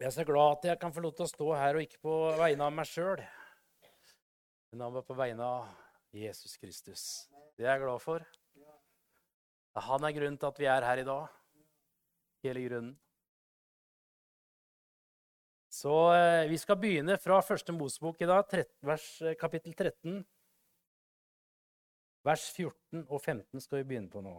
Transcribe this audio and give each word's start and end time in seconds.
Jeg 0.00 0.06
er 0.08 0.14
så 0.14 0.24
glad 0.24 0.54
at 0.54 0.62
jeg 0.64 0.80
kan 0.80 0.92
få 0.96 1.02
lov 1.04 1.12
til 1.12 1.26
å 1.26 1.28
stå 1.28 1.46
her 1.60 1.76
og 1.76 1.82
ikke 1.84 1.98
på 2.00 2.14
vegne 2.40 2.64
av 2.64 2.72
meg 2.72 2.88
sjøl, 2.88 3.20
men 4.72 4.96
på 5.04 5.16
vegne 5.18 5.44
av 5.44 5.66
Jesus 6.16 6.56
Kristus. 6.56 7.02
Det 7.52 7.66
er 7.66 7.74
jeg 7.74 7.82
glad 7.82 8.00
for. 8.00 8.24
Han 9.76 10.08
er 10.08 10.16
grunnen 10.16 10.40
til 10.40 10.48
at 10.48 10.62
vi 10.62 10.70
er 10.72 10.88
her 10.88 11.04
i 11.04 11.04
dag. 11.04 11.28
Hele 12.48 12.64
grunnen. 12.64 12.96
Så 15.68 15.92
eh, 16.16 16.48
vi 16.48 16.56
skal 16.58 16.80
begynne 16.80 17.20
fra 17.20 17.42
første 17.44 17.76
Mosebok 17.76 18.24
i 18.24 18.32
dag, 18.32 18.40
13, 18.48 18.72
vers, 18.88 19.06
eh, 19.20 19.36
kapittel 19.36 19.76
13. 19.76 20.24
Vers 22.24 22.50
14 22.56 23.04
og 23.04 23.20
15 23.20 23.60
skal 23.60 23.82
vi 23.82 23.90
begynne 23.92 24.10
på 24.10 24.24
nå 24.24 24.38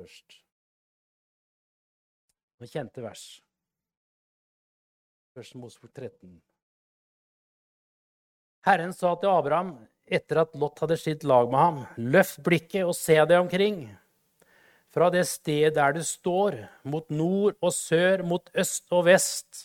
først. 0.00 0.40
Noen 2.56 2.72
kjente 2.72 3.04
vers. 3.04 3.43
Første 5.34 5.58
Mosebok 5.58 5.90
13. 5.90 6.36
Herren 8.68 8.92
sa 8.94 9.16
til 9.18 9.32
Abraham 9.32 9.72
etter 10.06 10.44
at 10.44 10.52
Lot 10.54 10.78
hadde 10.78 10.98
skilt 11.00 11.24
lag 11.26 11.48
med 11.50 11.58
ham, 11.58 11.80
løft 11.98 12.38
blikket 12.46 12.86
og 12.86 12.94
se 12.94 13.16
deg 13.18 13.40
omkring. 13.40 13.80
Fra 14.94 15.08
det 15.10 15.24
sted 15.26 15.74
der 15.74 15.96
du 15.96 16.04
står, 16.06 16.60
mot 16.86 17.10
nord 17.10 17.58
og 17.58 17.74
sør, 17.74 18.22
mot 18.22 18.46
øst 18.54 18.86
og 18.94 19.08
vest. 19.08 19.64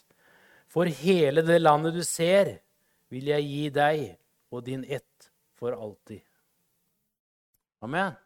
For 0.74 0.90
hele 0.90 1.46
det 1.46 1.62
landet 1.62 1.94
du 1.94 2.02
ser, 2.02 2.56
vil 3.14 3.30
jeg 3.30 3.46
gi 3.46 3.70
deg 3.78 4.04
og 4.50 4.66
din 4.66 4.82
ett 4.90 5.30
for 5.54 5.78
alltid. 5.78 6.26
Amen. 7.86 8.18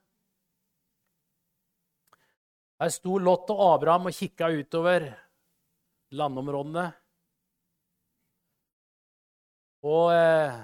Her 2.80 2.97
sto 3.02 3.19
Lot 3.19 3.52
og 3.52 3.67
Abraham 3.73 4.07
og 4.07 4.16
kikka 4.16 4.47
utover 4.47 5.11
landområdene. 6.16 6.91
Og 9.84 10.14
eh, 10.16 10.56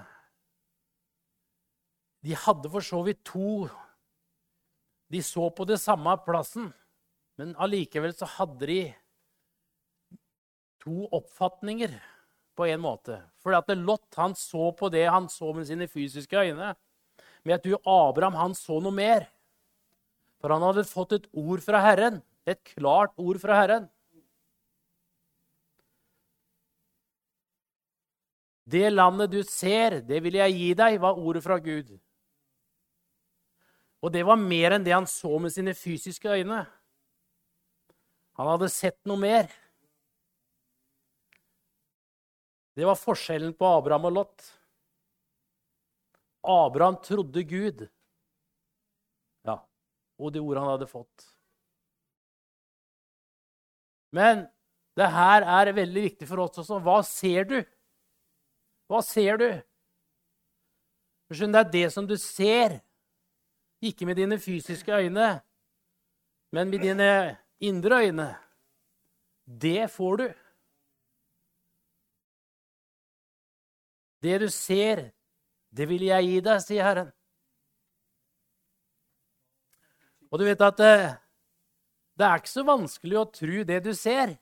de 2.23 2.35
hadde 2.35 2.71
for 2.71 2.83
så 2.83 3.01
vidt 3.03 3.21
to 3.27 3.67
De 5.09 5.21
så 5.25 5.47
på 5.49 5.65
det 5.65 5.79
samme 5.81 6.11
plassen, 6.21 6.67
men 7.39 7.55
allikevel 7.57 8.11
så 8.13 8.27
hadde 8.29 8.67
de 8.69 8.81
to 10.83 11.07
oppfatninger 11.17 11.95
på 12.53 12.67
en 12.69 12.83
måte. 12.83 13.17
For 13.41 13.55
at 13.57 13.71
Lot 13.73 14.19
han 14.19 14.35
så 14.37 14.69
på 14.77 14.91
det 14.93 15.07
han 15.09 15.25
så 15.31 15.49
med 15.55 15.65
sine 15.65 15.87
fysiske 15.89 16.37
øyne. 16.37 16.75
Men 17.41 17.55
jeg 17.55 17.63
tror 17.63 18.09
Abraham 18.09 18.37
han 18.37 18.53
så 18.53 18.77
noe 18.83 18.93
mer. 18.93 19.25
For 20.37 20.53
han 20.53 20.63
hadde 20.67 20.85
fått 20.87 21.17
et 21.17 21.25
ord 21.33 21.63
fra 21.65 21.81
Herren. 21.83 22.21
Et 22.45 22.61
klart 22.75 23.17
ord 23.17 23.41
fra 23.41 23.57
Herren. 23.63 23.89
Det 28.69 28.89
landet 28.91 29.31
du 29.33 29.39
ser, 29.47 30.01
det 30.05 30.19
vil 30.21 30.37
jeg 30.37 30.57
gi 30.57 30.69
deg, 30.77 30.99
var 31.01 31.17
ordet 31.17 31.41
fra 31.45 31.57
Gud. 31.63 31.95
Og 33.99 34.13
det 34.13 34.21
var 34.27 34.39
mer 34.39 34.75
enn 34.75 34.85
det 34.85 34.93
han 34.93 35.07
så 35.09 35.31
med 35.41 35.53
sine 35.53 35.73
fysiske 35.75 36.29
øyne. 36.29 36.61
Han 38.39 38.51
hadde 38.53 38.69
sett 38.71 38.99
noe 39.09 39.19
mer. 39.19 39.49
Det 42.77 42.85
var 42.87 42.95
forskjellen 42.95 43.55
på 43.59 43.71
Abraham 43.79 44.05
og 44.07 44.13
Lot. 44.15 44.45
Abraham 46.47 46.99
trodde 47.03 47.43
Gud. 47.43 47.83
Ja, 49.43 49.57
og 50.15 50.31
det 50.31 50.45
ordet 50.45 50.63
han 50.63 50.71
hadde 50.75 50.87
fått. 50.87 51.25
Men 54.15 54.45
det 54.95 55.09
her 55.11 55.43
er 55.43 55.73
veldig 55.75 56.05
viktig 56.05 56.29
for 56.29 56.45
oss 56.45 56.61
også. 56.61 56.79
Hva 56.85 57.01
ser 57.03 57.49
du? 57.49 57.59
Hva 58.89 59.03
ser 59.05 59.37
du? 59.37 59.49
Det 61.29 61.59
er 61.61 61.71
det 61.71 61.87
som 61.93 62.07
du 62.09 62.15
ser, 62.17 62.79
ikke 63.85 64.07
med 64.09 64.17
dine 64.17 64.39
fysiske 64.41 64.91
øyne, 64.91 65.29
men 66.51 66.69
med 66.69 66.81
dine 66.81 67.37
indre 67.61 68.01
øyne. 68.07 68.35
Det 69.45 69.91
får 69.91 70.15
du. 70.17 70.27
Det 74.21 74.41
du 74.41 74.49
ser, 74.49 75.11
det 75.69 75.87
vil 75.89 76.03
jeg 76.09 76.25
gi 76.25 76.41
deg, 76.43 76.61
sier 76.65 76.83
Herren. 76.83 77.13
Og 80.29 80.41
du 80.41 80.45
vet 80.45 80.61
at 80.61 80.77
det, 80.77 80.95
eh, 81.05 81.15
det 82.19 82.25
er 82.25 82.41
ikke 82.41 82.51
så 82.51 82.65
vanskelig 82.67 83.17
å 83.21 83.29
tro 83.31 83.63
det 83.63 83.79
du 83.85 83.93
ser. 83.95 84.35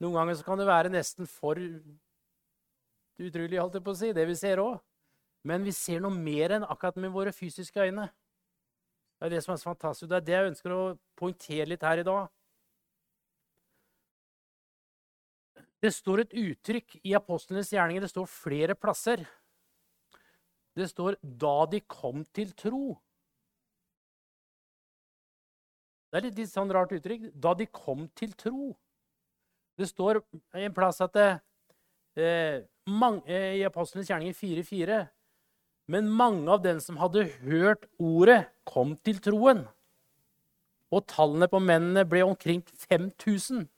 Noen 0.00 0.14
ganger 0.20 0.38
så 0.38 0.46
kan 0.46 0.60
det 0.60 0.68
være 0.68 0.92
nesten 0.92 1.26
for 1.26 1.58
utrolig, 3.20 3.60
holdt 3.60 3.78
jeg 3.78 3.84
på 3.84 3.92
å 3.94 3.98
si, 4.00 4.12
det 4.16 4.26
vi 4.28 4.36
ser 4.38 4.62
òg. 4.62 4.80
Men 5.48 5.64
vi 5.64 5.72
ser 5.72 6.02
noe 6.04 6.12
mer 6.12 6.56
enn 6.56 6.66
akkurat 6.68 6.98
med 7.00 7.12
våre 7.14 7.32
fysiske 7.32 7.80
øyne. 7.80 8.10
Det 9.20 9.28
er 9.28 9.34
det 9.34 9.42
som 9.44 9.54
er 9.54 9.60
så 9.60 9.70
fantastisk. 9.70 10.08
Det 10.10 10.18
er 10.18 10.26
det 10.26 10.36
jeg 10.36 10.50
ønsker 10.50 10.74
å 10.74 10.82
poengtere 11.16 11.68
litt 11.68 11.84
her 11.84 12.00
i 12.00 12.06
dag. 12.06 12.28
Det 15.80 15.92
står 15.96 16.24
et 16.24 16.34
uttrykk 16.36 16.98
i 17.08 17.14
apostlenes 17.16 17.72
gjerninger. 17.72 18.04
Det 18.04 18.12
står 18.12 18.28
flere 18.28 18.76
plasser. 18.76 19.24
Det 20.76 20.88
står 20.88 21.16
'da 21.22 21.66
de 21.66 21.80
kom 21.80 22.24
til 22.32 22.52
tro'. 22.52 22.98
Det 26.10 26.18
er 26.18 26.26
litt, 26.26 26.38
litt 26.38 26.52
sånn 26.52 26.72
rart 26.72 26.92
uttrykk. 26.92 27.32
'Da 27.34 27.54
de 27.54 27.66
kom 27.66 28.08
til 28.08 28.32
tro'. 28.32 28.76
Det 29.78 29.88
står 29.88 30.22
en 30.54 30.74
plass 30.74 31.00
at 31.00 31.12
det, 31.12 31.40
eh, 32.16 32.66
mange, 32.90 33.22
eh, 33.26 33.58
i 33.60 33.64
Apostlenes 33.66 34.10
gjerninger 34.10 34.34
4.4. 34.34 35.08
Men 35.90 36.10
mange 36.10 36.50
av 36.50 36.62
dem 36.62 36.80
som 36.80 36.98
hadde 37.00 37.28
hørt 37.42 37.86
ordet, 37.98 38.44
kom 38.64 38.96
til 39.04 39.18
troen. 39.22 39.64
Og 40.90 41.06
tallene 41.10 41.48
på 41.50 41.58
mennene 41.62 42.04
ble 42.06 42.22
omkring 42.26 42.62
5000. 42.88 43.68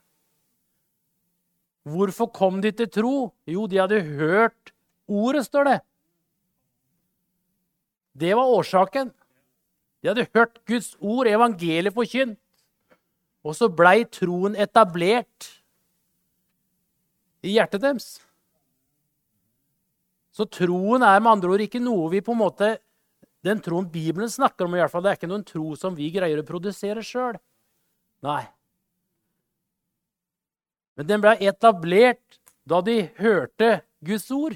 Hvorfor 1.88 2.28
kom 2.32 2.60
de 2.62 2.70
til 2.72 2.90
tro? 2.90 3.32
Jo, 3.46 3.66
de 3.66 3.80
hadde 3.80 4.02
hørt 4.04 4.72
ordet, 5.08 5.46
står 5.46 5.64
det. 5.64 5.78
Det 8.14 8.36
var 8.36 8.52
årsaken. 8.58 9.10
De 10.02 10.08
hadde 10.08 10.28
hørt 10.34 10.60
Guds 10.66 10.96
ord, 11.00 11.26
evangeliet 11.26 11.94
forkynt. 11.94 12.38
Og 13.42 13.56
så 13.58 13.66
blei 13.72 14.04
troen 14.06 14.54
etablert 14.54 15.48
i 17.42 17.56
hjertet 17.56 17.82
deres. 17.82 18.20
Så 20.32 20.48
troen 20.48 21.04
er 21.04 21.20
med 21.20 21.34
andre 21.34 21.52
ord 21.52 21.64
ikke 21.64 21.82
noe 21.82 22.08
vi 22.12 22.22
på 22.24 22.32
en 22.34 22.40
måte 22.40 22.72
Den 23.42 23.58
troen 23.58 23.88
Bibelen 23.90 24.30
snakker 24.30 24.68
om, 24.68 24.74
i 24.76 24.78
hvert 24.78 24.92
fall, 24.92 25.02
det 25.02 25.10
er 25.10 25.16
ikke 25.18 25.28
noen 25.30 25.42
tro 25.42 25.72
som 25.74 25.96
vi 25.98 26.12
greier 26.14 26.38
å 26.38 26.46
produsere 26.46 27.02
sjøl. 27.02 27.34
Nei. 28.22 28.44
Men 30.94 31.08
den 31.08 31.24
ble 31.24 31.32
etablert 31.42 32.38
da 32.62 32.78
de 32.86 33.00
hørte 33.16 33.80
Guds 34.06 34.28
ord. 34.30 34.54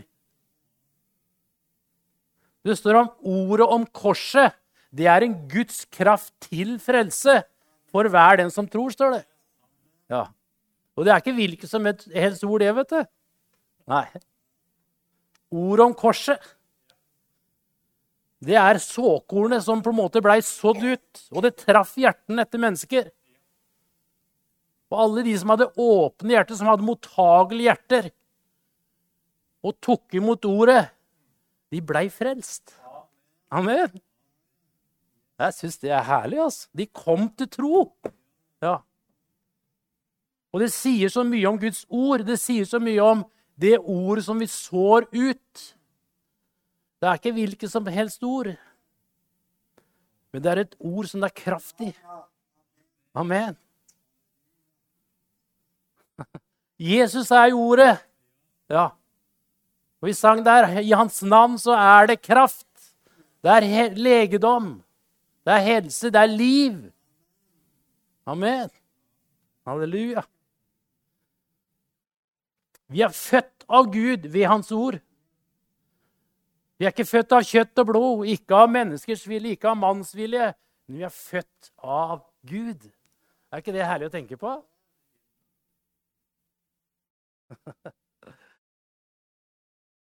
Det 2.62 2.76
står 2.78 3.00
om 3.00 3.10
ordet 3.26 3.66
om 3.74 3.88
korset. 3.90 4.54
Det 4.94 5.10
er 5.10 5.26
en 5.26 5.34
Guds 5.50 5.82
kraft 5.90 6.30
til 6.46 6.76
frelse 6.78 7.40
for 7.90 8.06
hver 8.06 8.38
den 8.38 8.54
som 8.54 8.70
tror, 8.70 8.94
står 8.94 9.16
det. 9.16 9.20
Ja. 10.14 10.28
Og 10.94 11.10
det 11.10 11.10
er 11.10 11.26
ikke 11.26 11.34
hvilket 11.40 11.74
som 11.74 11.90
helst 11.90 12.46
ord, 12.46 12.62
det, 12.62 12.70
vet 12.78 12.94
du. 12.94 13.02
Nei 13.90 14.06
ordet 15.54 15.86
om 15.86 15.94
korset. 15.96 16.42
Det 18.46 18.56
er 18.60 18.78
såkornet 18.82 19.64
som 19.64 19.82
på 19.82 19.92
en 19.92 19.98
måte 19.98 20.22
blei 20.22 20.38
sådd 20.44 20.82
ut, 20.84 21.22
og 21.32 21.46
det 21.46 21.56
traff 21.62 21.94
hjertene 21.98 22.44
etter 22.44 22.62
mennesker. 22.62 23.08
Og 24.92 24.98
alle 25.02 25.24
de 25.26 25.34
som 25.40 25.50
hadde 25.54 25.72
åpne 25.72 26.36
hjerter, 26.36 26.58
som 26.58 26.70
hadde 26.70 26.86
mottagelige 26.86 27.70
hjerter, 27.70 28.10
og 29.66 29.78
tok 29.82 30.14
imot 30.14 30.46
ordet, 30.46 30.84
de 31.74 31.80
blei 31.82 32.06
frelst. 32.12 32.76
Amen. 33.50 33.96
Jeg 35.36 35.54
syns 35.56 35.80
det 35.82 35.90
er 35.92 36.04
herlig. 36.06 36.38
altså. 36.40 36.68
De 36.76 36.86
kom 36.86 37.28
til 37.36 37.48
tro. 37.50 37.80
Ja. 38.62 38.78
Og 40.54 40.62
det 40.62 40.70
sier 40.72 41.10
så 41.12 41.24
mye 41.26 41.48
om 41.50 41.58
Guds 41.60 41.84
ord. 41.90 42.24
Det 42.24 42.38
sier 42.40 42.64
så 42.68 42.80
mye 42.80 43.02
om 43.02 43.24
det 43.56 43.78
ordet 43.78 44.24
som 44.26 44.38
vi 44.40 44.48
sår 44.50 45.08
ut. 45.12 45.62
Det 47.00 47.08
er 47.08 47.18
ikke 47.18 47.34
hvilket 47.36 47.72
som 47.72 47.86
helst 47.92 48.24
ord, 48.24 48.52
men 50.32 50.42
det 50.44 50.50
er 50.52 50.60
et 50.64 50.74
ord 50.84 51.06
som 51.08 51.22
det 51.22 51.30
er 51.30 51.42
kraft 51.42 51.80
i. 51.80 51.90
Amen. 53.16 53.56
Jesus 56.92 57.30
er 57.32 57.46
jo 57.54 57.62
ordet. 57.70 57.94
Ja. 58.68 58.90
Og 60.02 60.10
vi 60.10 60.12
sang 60.16 60.42
der 60.44 60.82
i 60.82 60.92
hans 60.92 61.22
navn 61.24 61.56
så 61.60 61.72
er 61.72 62.12
det 62.12 62.20
kraft. 62.20 62.66
Det 63.40 63.52
er 63.54 63.96
legedom. 63.96 64.82
Det 65.46 65.54
er 65.54 65.64
helse. 65.70 66.10
Det 66.10 66.20
er 66.20 66.32
liv. 66.32 66.76
Amen. 68.26 68.68
Halleluja. 69.66 70.26
Vi 72.92 73.02
er 73.02 73.10
født 73.14 73.66
av 73.68 73.88
Gud 73.90 74.28
ved 74.30 74.46
Hans 74.46 74.72
ord. 74.72 75.00
Vi 76.76 76.84
er 76.84 76.92
ikke 76.92 77.08
født 77.08 77.32
av 77.32 77.42
kjøtt 77.46 77.78
og 77.80 77.86
blod, 77.88 78.26
ikke 78.28 78.54
av 78.54 78.68
menneskers 78.70 79.24
vilje, 79.28 79.56
ikke 79.56 79.70
av 79.72 79.78
manns 79.80 80.12
vilje. 80.14 80.50
Men 80.86 80.98
vi 81.00 81.04
er 81.08 81.14
født 81.14 81.70
av 81.82 82.20
Gud. 82.46 82.84
Er 83.50 83.62
ikke 83.62 83.74
det 83.74 83.86
herlig 83.88 84.10
å 84.10 84.12
tenke 84.12 84.36
på? 84.38 84.50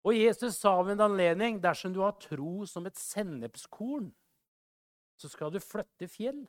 og 0.05 0.13
Jesus 0.13 0.59
sa 0.59 0.75
ved 0.83 0.93
en 0.95 1.07
anledning 1.09 1.59
dersom 1.63 1.93
du 1.95 2.01
har 2.03 2.15
tro 2.21 2.65
som 2.69 2.85
et 2.87 2.97
sennepskorn, 2.99 4.11
så 5.19 5.27
skal 5.31 5.51
du 5.51 5.59
flytte 5.63 6.07
fjell. 6.11 6.45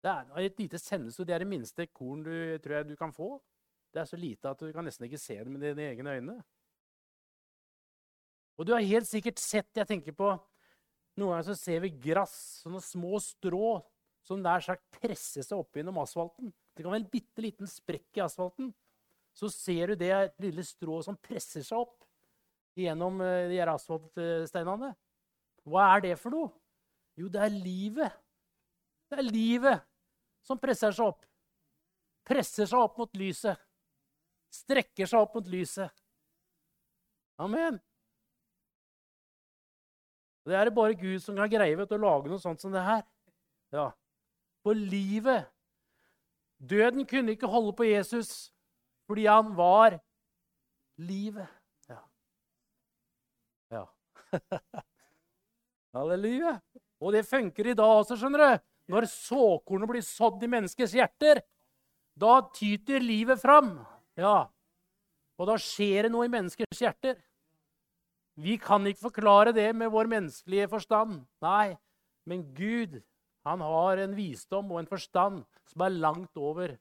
Det 0.00 0.10
er 0.10 0.46
et 0.46 0.58
lite 0.58 0.78
sennepskorn. 0.80 1.28
Det 1.28 1.34
er 1.36 1.44
det 1.44 1.52
minste 1.52 1.86
korn 1.92 2.24
du 2.24 2.58
tror 2.64 2.80
jeg 2.80 2.88
du 2.88 2.96
kan 2.98 3.12
få. 3.14 3.36
Det 3.90 4.02
er 4.02 4.08
så 4.08 4.18
lite 4.18 4.50
at 4.50 4.60
du 4.62 4.70
kan 4.74 4.86
nesten 4.86 5.06
ikke 5.06 5.20
se 5.20 5.36
det 5.38 5.50
med 5.50 5.62
dine 5.64 5.88
egne 5.90 6.16
øyne. 6.18 6.36
Og 8.60 8.66
du 8.68 8.74
har 8.74 8.84
helt 8.84 9.08
sikkert 9.08 9.40
sett 9.40 9.70
Jeg 9.76 9.88
tenker 9.88 10.12
på 10.12 10.34
Noen 11.18 11.34
ganger 11.34 11.46
så 11.50 11.56
ser 11.58 11.80
vi 11.82 11.90
gress, 12.00 12.62
sånne 12.62 12.80
små 12.80 13.18
strå, 13.20 13.80
som 14.24 14.40
nær 14.40 14.62
sagt 14.64 14.84
presser 14.94 15.44
seg 15.44 15.58
opp 15.58 15.76
gjennom 15.76 15.98
asfalten. 16.00 16.52
Det 16.72 16.84
kan 16.84 16.94
være 16.94 17.02
en 17.02 17.10
bitte 17.12 17.42
liten 17.44 17.68
sprekk 17.68 18.16
i 18.16 18.22
asfalten. 18.24 18.70
Så 19.36 19.50
ser 19.52 19.90
du 19.90 20.00
det 20.00 20.14
lille 20.40 20.64
strået 20.64 21.04
som 21.04 21.18
presser 21.20 21.66
seg 21.66 21.82
opp 21.82 22.06
gjennom 22.78 23.20
eh, 23.26 23.50
de 23.50 23.58
asfaltsteinene. 23.66 24.94
Hva 25.68 25.90
er 25.96 26.06
det 26.06 26.14
for 26.22 26.32
noe? 26.32 26.52
Jo, 27.20 27.28
det 27.28 27.42
er 27.44 27.58
livet. 27.58 28.16
Det 29.10 29.20
er 29.20 29.28
livet 29.28 29.84
som 30.46 30.62
presser 30.62 30.94
seg 30.94 31.10
opp. 31.10 31.26
Presser 32.24 32.70
seg 32.70 32.80
opp 32.80 32.96
mot 33.02 33.18
lyset. 33.18 33.58
Strekker 34.50 35.06
seg 35.06 35.22
opp 35.22 35.36
mot 35.38 35.48
lyset. 35.50 35.92
Amen. 37.40 37.78
Det 40.44 40.56
er 40.56 40.66
det 40.66 40.74
bare 40.74 40.96
Gud 40.98 41.20
som 41.22 41.36
kan 41.38 41.50
greie 41.52 41.76
vet, 41.78 41.92
å 41.92 42.00
lage 42.00 42.30
noe 42.30 42.42
sånt 42.42 42.62
som 42.62 42.72
det 42.74 42.82
her. 42.84 43.04
Ja. 43.74 43.90
For 44.64 44.76
livet 44.76 45.46
Døden 46.60 47.06
kunne 47.08 47.32
ikke 47.32 47.48
holde 47.48 47.72
på 47.72 47.86
Jesus 47.88 48.50
fordi 49.08 49.24
han 49.26 49.54
var 49.56 49.96
livet. 51.00 51.48
Ja. 51.88 52.02
ja. 53.72 53.84
Halleluja. 55.96 56.58
Og 57.00 57.16
det 57.16 57.24
funker 57.26 57.72
i 57.72 57.74
dag 57.74 57.94
også, 58.02 58.18
skjønner 58.20 58.44
du. 58.44 58.66
Når 58.92 59.08
såkornet 59.10 59.90
blir 59.90 60.04
sådd 60.04 60.44
i 60.44 60.50
menneskers 60.52 60.94
hjerter, 60.94 61.40
da 62.14 62.36
tyter 62.54 63.02
livet 63.02 63.40
fram. 63.42 63.80
Ja. 64.20 64.50
Og 65.40 65.48
da 65.48 65.56
skjer 65.60 66.06
det 66.06 66.12
noe 66.12 66.26
i 66.28 66.32
menneskers 66.32 66.82
hjerter. 66.84 67.20
Vi 68.40 68.56
kan 68.60 68.84
ikke 68.88 69.08
forklare 69.08 69.52
det 69.56 69.68
med 69.76 69.92
vår 69.92 70.08
menneskelige 70.12 70.68
forstand. 70.72 71.24
Nei, 71.44 71.76
men 72.28 72.44
Gud 72.56 73.00
han 73.48 73.62
har 73.64 74.00
en 74.02 74.16
visdom 74.16 74.72
og 74.72 74.82
en 74.82 74.90
forstand 74.90 75.44
som 75.72 75.84
er 75.84 75.96
langt 75.96 76.36
over 76.36 76.76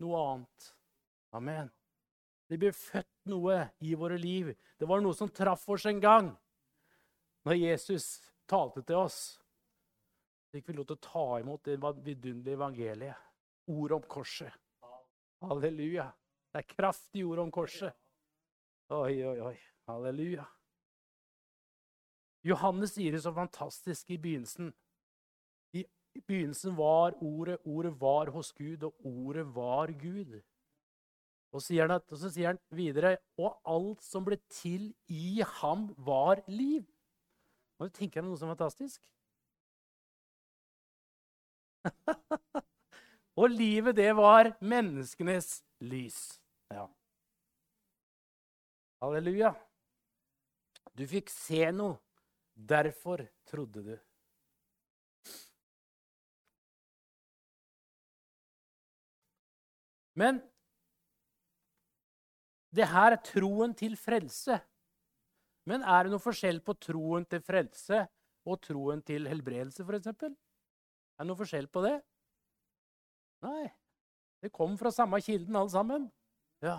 noe 0.00 0.20
annet. 0.32 0.68
Amen. 1.36 1.68
Det 2.48 2.56
blir 2.60 2.72
født 2.72 3.28
noe 3.28 3.58
i 3.84 3.92
våre 3.98 4.16
liv. 4.20 4.54
Det 4.80 4.88
var 4.88 5.02
noe 5.04 5.16
som 5.16 5.28
traff 5.28 5.66
oss 5.68 5.84
en 5.90 6.00
gang. 6.00 6.30
Når 7.44 7.60
Jesus 7.60 8.06
talte 8.48 8.82
til 8.88 9.02
oss, 9.02 9.18
fikk 10.52 10.70
vi 10.70 10.78
lov 10.78 10.88
til 10.88 10.96
å 10.96 11.04
ta 11.04 11.26
imot 11.42 11.68
det 11.68 11.76
vidunderlige 11.76 12.56
evangeliet. 12.56 13.26
Ordet 13.68 13.98
om 13.98 14.08
korset. 14.08 14.54
Halleluja. 15.44 16.08
Det 16.58 16.64
er 16.64 16.74
kraft 16.74 17.14
i 17.14 17.22
ordet 17.22 17.42
om 17.44 17.50
korset. 17.54 17.94
Oi, 18.90 19.22
oi, 19.22 19.36
oi. 19.46 19.58
Halleluja. 19.86 20.42
Johannes 22.42 22.96
sier 22.96 23.14
det 23.14 23.20
så 23.22 23.30
fantastisk 23.30 24.10
i 24.10 24.16
begynnelsen. 24.18 24.72
I 25.70 25.84
begynnelsen 26.18 26.74
var 26.74 27.14
ordet, 27.22 27.60
ordet 27.62 27.92
var 28.00 28.32
hos 28.34 28.50
Gud, 28.58 28.82
og 28.82 29.06
ordet 29.06 29.44
var 29.54 29.92
Gud. 30.00 30.40
Og, 31.52 31.62
sier 31.62 31.94
at, 31.94 32.10
og 32.10 32.18
så 32.18 32.32
sier 32.34 32.50
han 32.50 32.58
videre 32.74 33.16
Og 33.38 33.54
alt 33.64 34.02
som 34.02 34.26
ble 34.26 34.40
til 34.50 34.90
i 35.06 35.38
ham, 35.60 35.94
var 35.94 36.42
liv. 36.50 36.82
Du 37.78 37.86
tenker 37.86 38.18
deg 38.18 38.32
noe 38.32 38.40
så 38.42 38.50
fantastisk? 38.50 38.98
og 43.44 43.48
livet, 43.54 43.94
det 44.02 44.10
var 44.18 44.56
menneskenes 44.58 45.62
lys. 45.78 46.40
Ja. 46.74 46.84
Halleluja. 49.00 49.54
Du 50.98 51.06
fikk 51.06 51.30
se 51.30 51.70
noe 51.72 51.98
Derfor 52.58 53.22
trodde 53.46 53.82
du. 53.86 53.98
Men 60.18 60.40
det 62.74 62.88
her 62.90 63.14
er 63.14 63.22
troen 63.22 63.74
til 63.78 63.94
frelse. 63.96 64.58
Men 65.70 65.84
er 65.86 66.02
det 66.02 66.12
noe 66.12 66.22
forskjell 66.22 66.58
på 66.66 66.74
troen 66.82 67.28
til 67.30 67.44
frelse 67.46 68.02
og 68.48 68.58
troen 68.64 69.04
til 69.06 69.28
helbredelse, 69.30 69.86
f.eks.? 69.86 70.10
Er 70.10 70.34
det 71.22 71.28
noe 71.30 71.38
forskjell 71.38 71.70
på 71.70 71.84
det? 71.86 71.94
Nei. 73.46 73.68
Det 74.42 74.50
kom 74.54 74.74
fra 74.78 74.90
samme 74.94 75.20
kilden, 75.22 75.54
alle 75.54 75.70
sammen. 75.70 76.10
Ja. 76.64 76.78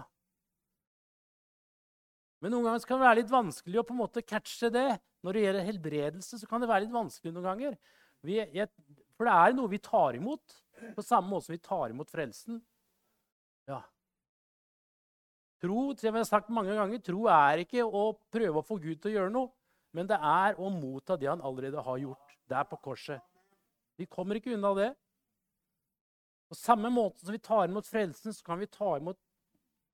Men 2.39 2.53
noen 2.53 2.69
ganger 2.69 2.87
kan 2.87 2.99
det 2.99 3.07
være 3.07 3.19
litt 3.19 3.31
vanskelig 3.31 3.81
å 3.81 3.85
på 3.87 3.95
en 3.95 4.01
måte 4.01 4.23
catche 4.23 4.71
det. 4.71 4.89
Når 5.25 5.35
det 5.35 5.41
gjelder 5.43 5.67
helbredelse, 5.67 6.39
så 6.39 6.47
kan 6.47 6.63
det 6.63 6.69
være 6.71 6.85
litt 6.85 6.95
vanskelig 6.95 7.33
noen 7.35 7.47
ganger. 7.49 7.77
Vi, 8.23 8.37
jeg, 8.39 8.69
for 9.19 9.27
det 9.27 9.35
er 9.35 9.55
noe 9.55 9.71
vi 9.71 9.79
tar 9.83 10.15
imot, 10.15 10.55
på 10.95 11.03
samme 11.03 11.27
måte 11.31 11.49
som 11.49 11.55
vi 11.55 11.63
tar 11.63 11.91
imot 11.91 12.11
frelsen. 12.11 12.61
Ja. 13.67 13.81
Tro 15.59 15.89
som 15.91 16.07
jeg 16.07 16.15
har 16.15 16.29
sagt 16.29 16.51
mange 16.55 16.75
ganger, 16.75 17.03
tro 17.03 17.27
er 17.31 17.65
ikke 17.65 17.83
å 17.83 18.13
prøve 18.31 18.61
å 18.61 18.65
få 18.65 18.79
Gud 18.79 19.01
til 19.01 19.11
å 19.11 19.15
gjøre 19.17 19.33
noe, 19.35 19.51
men 19.95 20.07
det 20.07 20.19
er 20.23 20.55
å 20.55 20.71
motta 20.71 21.17
det 21.19 21.27
han 21.27 21.43
allerede 21.43 21.83
har 21.83 21.99
gjort 21.99 22.37
der 22.47 22.67
på 22.69 22.79
korset. 22.79 23.19
Vi 23.99 24.07
kommer 24.07 24.39
ikke 24.39 24.55
unna 24.55 24.71
det. 24.77 24.89
På 26.47 26.55
samme 26.55 26.87
måte 26.93 27.25
som 27.25 27.35
vi 27.35 27.43
tar 27.43 27.67
imot 27.67 27.87
frelsen, 27.89 28.31
så 28.33 28.45
kan 28.45 28.61
vi 28.61 28.69
ta 28.71 28.95
imot 28.97 29.19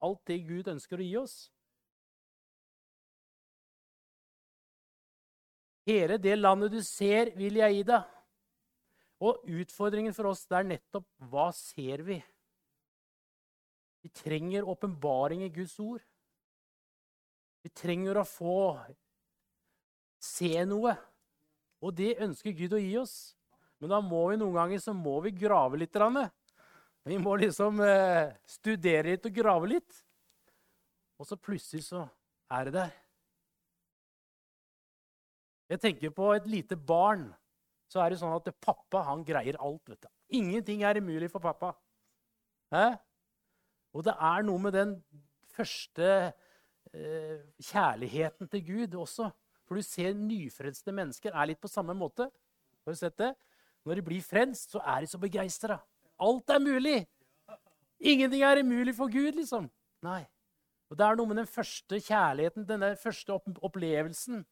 alt 0.06 0.22
det 0.30 0.40
Gud 0.48 0.70
ønsker 0.72 1.02
å 1.02 1.06
gi 1.06 1.16
oss. 1.20 1.36
Hele 5.86 6.18
det 6.18 6.38
landet 6.40 6.74
du 6.74 6.82
ser, 6.86 7.30
vil 7.38 7.60
jeg 7.62 7.80
gi 7.80 7.84
deg. 7.92 8.14
Og 9.26 9.46
utfordringen 9.62 10.16
for 10.16 10.32
oss 10.32 10.44
det 10.50 10.58
er 10.58 10.72
nettopp 10.74 11.06
hva 11.30 11.48
ser 11.56 12.04
vi? 12.08 12.18
Vi 14.06 14.12
trenger 14.14 14.68
åpenbaring 14.70 15.46
i 15.46 15.54
Guds 15.54 15.78
ord. 15.82 16.04
Vi 17.66 17.72
trenger 17.74 18.20
å 18.22 18.26
få 18.28 18.58
se 20.22 20.52
noe. 20.70 20.94
Og 21.82 21.94
det 21.98 22.18
ønsker 22.22 22.54
Gud 22.58 22.76
å 22.78 22.82
gi 22.82 22.94
oss. 23.02 23.16
Men 23.82 23.94
da 23.94 24.02
må 24.02 24.28
vi 24.30 24.38
noen 24.42 24.56
ganger 24.58 24.82
så 24.82 24.94
må 24.94 25.20
vi 25.26 25.34
grave 25.34 25.80
litt. 25.82 25.98
Vi 27.06 27.18
må 27.22 27.36
liksom 27.38 27.80
eh, 27.86 28.34
studere 28.50 29.12
litt 29.14 29.26
og 29.30 29.36
grave 29.36 29.70
litt. 29.70 29.98
Og 31.22 31.28
så 31.30 31.38
plutselig 31.38 31.86
så 31.86 32.02
er 32.52 32.68
det 32.68 32.74
der. 32.76 32.96
Jeg 35.70 35.82
tenker 35.82 36.14
på 36.14 36.32
et 36.34 36.48
lite 36.50 36.78
barn. 36.78 37.28
Så 37.90 38.02
er 38.02 38.12
det 38.12 38.20
sånn 38.20 38.34
at 38.34 38.50
pappa 38.62 39.04
han 39.06 39.22
greier 39.26 39.58
alt. 39.62 39.86
vet 39.90 40.02
du. 40.02 40.10
Ingenting 40.42 40.82
er 40.84 40.98
umulig 40.98 41.30
for 41.32 41.44
pappa. 41.44 41.76
Hæ? 42.74 42.98
Og 43.96 44.04
det 44.04 44.18
er 44.18 44.46
noe 44.46 44.66
med 44.66 44.74
den 44.76 44.98
første 45.56 46.08
eh, 46.92 47.40
kjærligheten 47.62 48.50
til 48.50 48.66
Gud 48.66 48.98
også. 49.06 49.30
For 49.66 49.78
du 49.78 49.86
ser 49.86 50.18
nyfrelste 50.18 50.94
mennesker 50.94 51.34
er 51.34 51.54
litt 51.54 51.62
på 51.62 51.72
samme 51.72 51.94
måte. 51.98 52.28
Har 52.86 52.94
du 52.94 52.98
sett 52.98 53.18
det? 53.22 53.32
Når 53.86 54.02
de 54.02 54.10
blir 54.10 54.26
frelst, 54.26 54.74
så 54.74 54.82
er 54.82 55.06
de 55.06 55.10
så 55.10 55.22
begeistra. 55.22 55.78
Alt 56.22 56.50
er 56.50 56.64
mulig! 56.64 57.00
Ingenting 58.00 58.44
er 58.44 58.62
umulig 58.62 58.96
for 58.96 59.12
Gud, 59.12 59.36
liksom. 59.36 59.70
Nei. 60.06 60.24
Og 60.92 60.98
Det 60.98 61.06
er 61.06 61.16
noe 61.18 61.28
med 61.28 61.40
den 61.42 61.50
første 61.50 62.00
kjærligheten, 62.00 62.68
denne 62.68 62.92
første 63.00 63.34
opplevelsen 63.36 64.44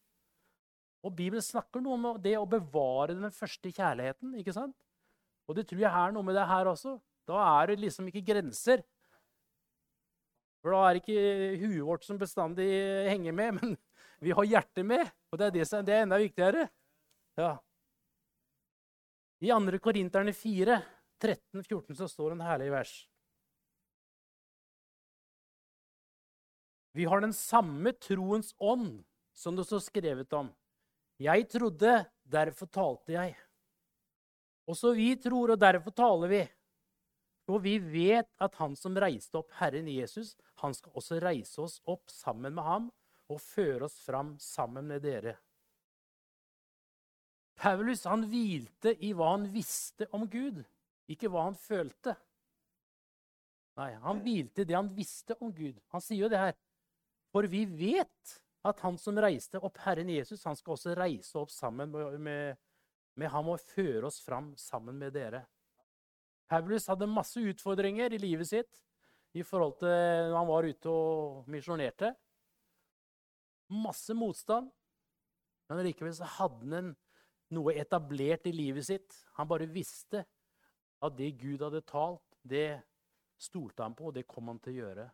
og 1.04 1.12
Bibelen 1.18 1.44
snakker 1.44 1.84
noe 1.84 1.98
om 1.98 2.22
det 2.24 2.38
å 2.40 2.48
bevare 2.48 3.16
den 3.18 3.32
første 3.36 3.72
kjærligheten. 3.76 4.38
ikke 4.40 4.56
sant? 4.56 4.76
Og 5.48 5.58
det 5.58 5.68
tror 5.68 5.84
jeg 5.84 5.92
er 5.92 6.14
noe 6.16 6.24
med 6.24 6.38
det 6.40 6.48
her 6.48 6.70
også. 6.72 6.96
Da 7.28 7.42
er 7.60 7.72
det 7.72 7.82
liksom 7.82 8.08
ikke 8.08 8.24
grenser. 8.32 8.84
For 10.64 10.72
da 10.72 10.86
er 10.88 10.96
det 10.96 11.04
ikke 11.04 11.66
huet 11.66 11.84
vårt 11.90 12.08
som 12.08 12.20
bestandig 12.20 12.70
henger 13.10 13.36
med, 13.36 13.52
men 13.60 13.76
vi 14.24 14.32
har 14.32 14.48
hjertet 14.48 14.88
med. 14.88 15.12
Og 15.32 15.40
det 15.40 15.50
er, 15.50 15.56
det 15.58 15.68
som, 15.68 15.84
det 15.84 15.98
er 15.98 16.06
enda 16.08 16.20
viktigere. 16.22 16.70
Ja. 17.36 17.52
I 19.44 19.52
2. 19.52 19.80
Korinterne 19.84 20.32
4, 20.32 20.80
13-14 21.24 21.96
så 21.98 22.08
står 22.12 22.36
en 22.36 22.44
herlig 22.44 22.70
vers. 22.74 22.94
Vi 26.94 27.06
har 27.10 27.24
den 27.24 27.34
samme 27.34 27.96
troens 27.98 28.52
ånd 28.62 29.02
som 29.34 29.56
det 29.58 29.66
står 29.66 29.82
skrevet 29.82 30.34
om. 30.38 30.52
Jeg 31.18 31.48
trodde, 31.50 32.04
derfor 32.22 32.70
talte 32.70 33.16
jeg. 33.16 33.38
Også 34.70 34.94
vi 34.96 35.16
tror, 35.20 35.56
og 35.56 35.62
derfor 35.62 35.96
taler 35.96 36.32
vi. 36.32 36.44
Og 37.52 37.64
vi 37.66 37.78
vet 37.82 38.30
at 38.40 38.60
han 38.62 38.76
som 38.80 38.96
reiste 38.96 39.40
opp 39.40 39.52
Herren 39.58 39.90
Jesus, 39.92 40.36
han 40.62 40.76
skal 40.78 40.94
også 40.96 41.18
reise 41.24 41.64
oss 41.66 41.80
opp 41.90 42.12
sammen 42.12 42.56
med 42.56 42.64
ham 42.64 42.86
og 43.34 43.42
føre 43.42 43.90
oss 43.90 43.98
fram 44.06 44.36
sammen 44.40 44.88
med 44.92 45.04
dere. 45.04 45.36
Paulus 47.60 48.06
han 48.10 48.26
hvilte 48.30 48.94
i 49.04 49.12
hva 49.16 49.34
han 49.36 49.50
visste 49.54 50.08
om 50.16 50.26
Gud, 50.30 50.64
ikke 51.12 51.30
hva 51.32 51.48
han 51.50 51.58
følte. 51.60 52.16
Nei, 53.80 53.90
han 54.04 54.22
hvilte 54.22 54.66
det 54.68 54.78
han 54.78 54.92
visste 54.94 55.36
om 55.42 55.52
Gud. 55.56 55.80
Han 55.94 56.04
sier 56.04 56.26
jo 56.26 56.32
det 56.32 56.42
her. 56.42 56.56
For 57.34 57.48
vi 57.50 57.64
vet 57.66 58.36
at 58.64 58.84
han 58.86 59.00
som 59.02 59.18
reiste 59.20 59.60
opp 59.60 59.82
Herren 59.84 60.12
Jesus, 60.14 60.46
han 60.46 60.56
skal 60.56 60.76
også 60.76 60.94
reise 60.96 61.36
opp 61.40 61.52
sammen 61.52 61.92
med, 61.92 62.20
med, 62.22 62.62
med 63.20 63.32
ham 63.34 63.50
og 63.52 63.64
føre 63.74 64.08
oss 64.08 64.22
fram 64.24 64.54
sammen 64.60 65.00
med 65.02 65.16
dere. 65.18 65.44
Paulus 66.50 66.86
hadde 66.92 67.10
masse 67.10 67.42
utfordringer 67.42 68.14
i 68.14 68.22
livet 68.22 68.48
sitt 68.48 68.80
i 69.34 69.42
forhold 69.42 69.80
til 69.82 69.90
når 69.90 70.38
han 70.38 70.50
var 70.52 70.68
ute 70.70 70.94
og 70.94 71.50
misjonerte. 71.50 72.14
Masse 73.74 74.14
motstand. 74.14 74.70
Men 75.72 75.82
likevel 75.88 76.14
så 76.14 76.28
hadde 76.38 76.70
han 76.70 76.94
noe 77.54 77.74
etablert 77.80 78.46
i 78.50 78.54
livet 78.54 78.86
sitt. 78.86 79.16
Han 79.40 79.50
bare 79.50 79.70
visste 79.72 80.24
at 81.04 81.18
det 81.18 81.34
Gud 81.40 81.64
hadde 81.66 81.84
talt, 81.88 82.24
det 82.44 82.82
stolte 83.42 83.84
han 83.84 83.96
på, 83.96 84.10
og 84.10 84.16
det 84.16 84.28
kom 84.30 84.50
han 84.52 84.60
til 84.64 84.74
å 84.74 84.80
gjøre. 84.84 85.08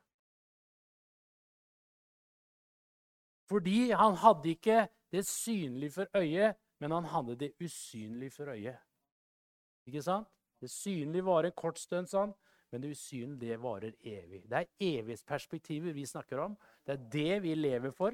Fordi 3.50 3.78
han 3.98 4.18
hadde 4.22 4.52
ikke 4.54 4.84
det 5.10 5.24
synlige 5.26 5.96
for 5.96 6.20
øyet, 6.20 6.60
men 6.80 6.94
han 6.94 7.08
hadde 7.10 7.38
det 7.40 7.54
usynlige 7.64 8.36
for 8.36 8.54
øyet. 8.54 8.78
Ikke 9.90 10.04
sant? 10.06 10.30
Det 10.62 10.70
synlige 10.70 11.26
varer 11.26 11.50
en 11.50 11.58
kort 11.58 11.80
stund, 11.80 12.10
sånn, 12.12 12.34
men 12.70 12.84
det 12.84 12.92
usynlige 12.94 13.58
varer 13.62 13.96
evig. 14.06 14.44
Det 14.46 14.60
er 14.60 15.00
evighetsperspektiver 15.00 15.96
vi 15.96 16.06
snakker 16.06 16.44
om. 16.44 16.58
Det 16.86 16.94
er 16.94 17.08
det 17.16 17.40
vi 17.48 17.56
lever 17.56 17.96
for, 17.96 18.14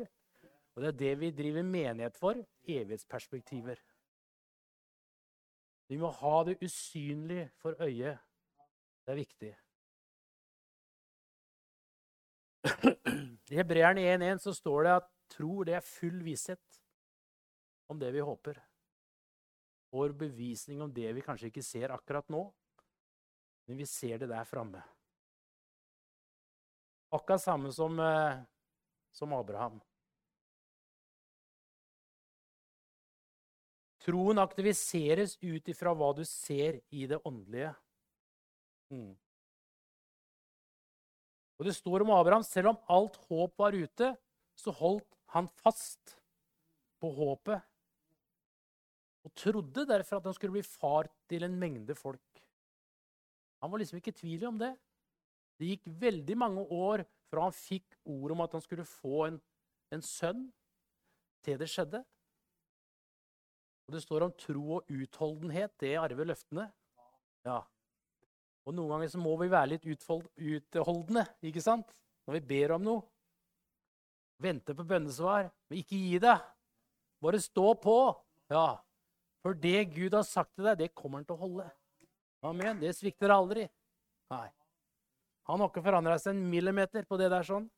og 0.75 0.83
det 0.83 0.93
er 0.93 0.99
det 0.99 1.13
vi 1.19 1.31
driver 1.35 1.67
menighet 1.67 2.17
for. 2.19 2.39
Evighetsperspektiver. 2.63 3.81
Vi 5.87 5.97
må 6.01 6.09
ha 6.21 6.37
det 6.47 6.57
usynlig 6.65 7.49
for 7.61 7.77
øyet. 7.81 8.17
Det 9.05 9.13
er 9.13 9.19
viktig. 9.19 9.51
I 13.53 13.59
Hebreerne 13.59 14.01
1.1 14.01 14.41
så 14.41 14.53
står 14.57 14.87
det 14.87 14.95
at 14.95 15.11
tro 15.35 15.63
det 15.67 15.75
er 15.77 15.85
full 15.85 16.23
visshet 16.25 16.81
om 17.91 17.99
det 18.01 18.09
vi 18.15 18.23
håper. 18.25 18.57
Vår 19.93 20.15
bevisning 20.17 20.81
om 20.81 20.93
det 20.93 21.13
vi 21.15 21.23
kanskje 21.23 21.51
ikke 21.51 21.63
ser 21.63 21.93
akkurat 21.93 22.27
nå, 22.33 22.41
men 23.69 23.77
vi 23.77 23.85
ser 23.89 24.17
det 24.21 24.29
der 24.31 24.47
framme. 24.49 24.81
Akkurat 27.13 27.41
samme 27.41 27.71
som, 27.71 27.99
eh, 27.99 28.41
som 29.11 29.33
Abraham. 29.33 29.79
Troen 34.05 34.37
aktiviseres 34.37 35.35
ut 35.41 35.69
ifra 35.71 35.95
hva 35.97 36.11
du 36.13 36.23
ser 36.29 36.79
i 36.93 37.07
det 37.09 37.17
åndelige. 37.25 37.71
Mm. 38.93 39.13
Og 41.55 41.65
Det 41.65 41.73
står 41.75 42.03
om 42.03 42.13
Abraham 42.13 42.43
selv 42.45 42.73
om 42.73 42.81
alt 42.91 43.15
håp 43.29 43.55
var 43.57 43.73
ute, 43.73 44.11
så 44.55 44.71
holdt 44.75 45.07
han 45.33 45.47
fast 45.63 46.17
på 47.01 47.09
håpet 47.15 47.63
og 49.25 49.33
trodde 49.33 49.87
derfor 49.89 50.19
at 50.19 50.27
han 50.29 50.35
skulle 50.37 50.59
bli 50.59 50.65
far 50.65 51.09
til 51.29 51.43
en 51.43 51.55
mengde 51.57 51.95
folk. 51.97 52.43
Han 53.61 53.71
var 53.71 53.81
liksom 53.81 53.97
ikke 53.97 54.13
i 54.13 54.19
tvil 54.19 54.45
om 54.51 54.59
det. 54.61 54.75
Det 55.57 55.71
gikk 55.71 55.87
veldig 56.01 56.37
mange 56.37 56.61
år 56.61 57.05
fra 57.31 57.47
han 57.47 57.55
fikk 57.55 57.97
ord 58.05 58.35
om 58.35 58.43
at 58.45 58.53
han 58.53 58.61
skulle 58.61 58.85
få 58.85 59.25
en, 59.25 59.39
en 59.95 60.03
sønn, 60.05 60.51
til 61.45 61.57
det 61.61 61.69
skjedde. 61.69 62.01
Og 63.85 63.93
Det 63.93 64.01
står 64.01 64.25
om 64.25 64.33
tro 64.33 64.63
og 64.79 64.89
utholdenhet. 64.89 65.75
Det 65.79 65.95
arver 66.01 66.31
løftene. 66.31 66.69
Ja. 67.45 67.61
Og 68.65 68.73
Noen 68.73 68.95
ganger 68.95 69.11
så 69.13 69.21
må 69.21 69.35
vi 69.37 69.51
være 69.51 69.75
litt 69.75 69.85
utholdende 69.85 71.27
ikke 71.45 71.61
sant? 71.61 71.91
når 72.25 72.39
vi 72.39 72.47
ber 72.49 72.73
om 72.73 72.81
noe. 72.81 73.03
Vente 74.41 74.73
på 74.75 74.83
bønnesvar, 74.87 75.51
men 75.69 75.79
ikke 75.79 75.99
gi 75.99 76.19
deg. 76.19 76.41
Bare 77.23 77.39
stå 77.39 77.67
på. 77.79 77.97
Ja. 78.51 78.81
For 79.45 79.53
det 79.53 79.91
Gud 79.93 80.17
har 80.17 80.25
sagt 80.27 80.55
til 80.57 80.65
deg, 80.65 80.79
det 80.81 80.95
kommer 80.97 81.21
han 81.21 81.27
til 81.29 81.37
å 81.37 81.43
holde. 81.43 81.67
Amen. 82.45 82.81
Det 82.81 82.91
svikter 82.97 83.31
aldri. 83.33 83.67
Nei. 84.33 84.47
Han 85.45 85.61
har 85.61 85.69
ikke 85.69 85.85
forandra 85.85 86.17
seg 86.17 86.33
en 86.33 86.47
millimeter 86.49 87.05
på 87.05 87.17
det 87.21 87.29
der 87.29 87.45
sånn. 87.45 87.69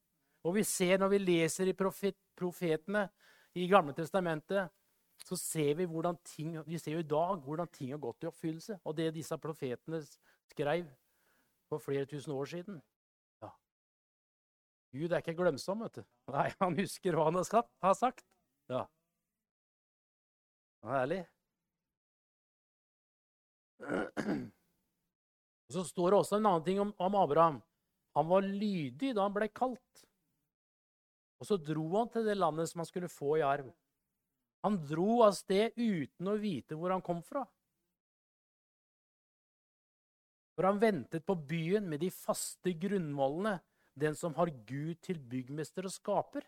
Og 0.48 0.56
vi 0.56 0.64
ser 0.64 1.02
når 1.02 1.12
vi 1.12 1.22
leser 1.26 1.68
i 1.68 1.76
profet, 1.76 2.16
profetene 2.40 3.10
i 3.58 3.68
Gamle 3.68 3.96
testamentet, 3.98 4.72
så 5.26 5.38
ser 5.40 5.74
vi 5.80 5.88
hvordan 5.90 6.18
ting, 6.24 6.56
vi 6.68 6.80
ser 6.80 6.98
jo 6.98 7.04
i 7.04 7.10
dag 7.10 7.42
hvordan 7.44 7.70
ting 7.74 7.92
har 7.92 8.02
gått 8.02 8.24
i 8.24 8.30
oppfyllelse. 8.30 8.80
Og 8.86 8.96
det 8.98 9.10
disse 9.16 9.38
profetene 9.42 10.02
skrev 10.52 10.88
for 11.68 11.84
flere 11.84 12.08
tusen 12.08 12.34
år 12.36 12.46
siden. 12.52 12.82
Ja. 13.44 13.52
Gud 14.96 15.12
er 15.12 15.24
ikke 15.24 15.36
glemsom, 15.40 15.84
vet 15.84 16.00
du. 16.00 16.06
Nei, 16.32 16.48
han 16.62 16.78
husker 16.80 17.18
hva 17.18 17.28
han 17.30 17.42
har 17.42 17.98
sagt. 17.98 18.24
Ja. 18.72 18.86
Herlig. 20.88 21.24
Og 25.68 25.74
Så 25.76 25.84
står 25.84 26.12
det 26.12 26.20
også 26.22 26.38
en 26.38 26.48
annen 26.48 26.64
ting 26.64 26.80
om, 26.80 26.94
om 27.04 27.16
Abraham. 27.20 27.60
Han 28.16 28.30
var 28.30 28.46
lydig 28.46 29.14
da 29.16 29.26
han 29.28 29.36
ble 29.36 29.50
kalt. 29.52 30.06
Og 31.38 31.50
så 31.50 31.58
dro 31.62 31.86
han 31.98 32.10
til 32.10 32.26
det 32.26 32.38
landet 32.38 32.70
som 32.70 32.82
han 32.82 32.90
skulle 32.90 33.12
få 33.12 33.38
i 33.38 33.46
arv. 33.46 33.68
Han 34.66 34.80
dro 34.90 35.22
av 35.26 35.36
sted 35.38 35.78
uten 35.78 36.32
å 36.32 36.38
vite 36.42 36.78
hvor 36.78 36.94
han 36.96 37.04
kom 37.06 37.22
fra. 37.26 37.44
For 40.58 40.66
han 40.66 40.82
ventet 40.82 41.26
på 41.26 41.36
byen 41.38 41.86
med 41.90 42.02
de 42.02 42.10
faste 42.10 42.74
grunnvollene, 42.82 43.60
den 43.98 44.16
som 44.18 44.34
har 44.38 44.50
Gud 44.66 44.98
til 45.06 45.20
byggmester 45.22 45.86
og 45.86 45.94
skaper. 45.94 46.46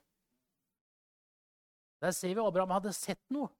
Der 2.01 2.13
ser 2.15 2.33
vi 2.33 2.41
Abraham 2.41 2.73
hadde 2.77 2.93
sett 2.95 3.21
noe. 3.33 3.51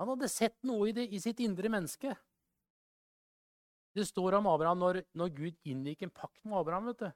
Han 0.00 0.14
hadde 0.14 0.30
sett 0.32 0.56
noe 0.66 0.88
i, 0.88 0.94
det, 0.96 1.08
i 1.12 1.20
sitt 1.20 1.40
indre 1.44 1.68
menneske. 1.72 2.14
Det 3.92 4.06
står 4.08 4.38
om 4.38 4.48
Abraham 4.48 4.80
når, 4.80 5.02
når, 5.12 5.34
Gud 5.36 5.68
inngikk 5.68 6.06
en 6.06 6.14
pakt 6.14 6.40
med 6.46 6.56
Abraham. 6.58 6.88
vet 6.90 7.04
du. 7.04 7.10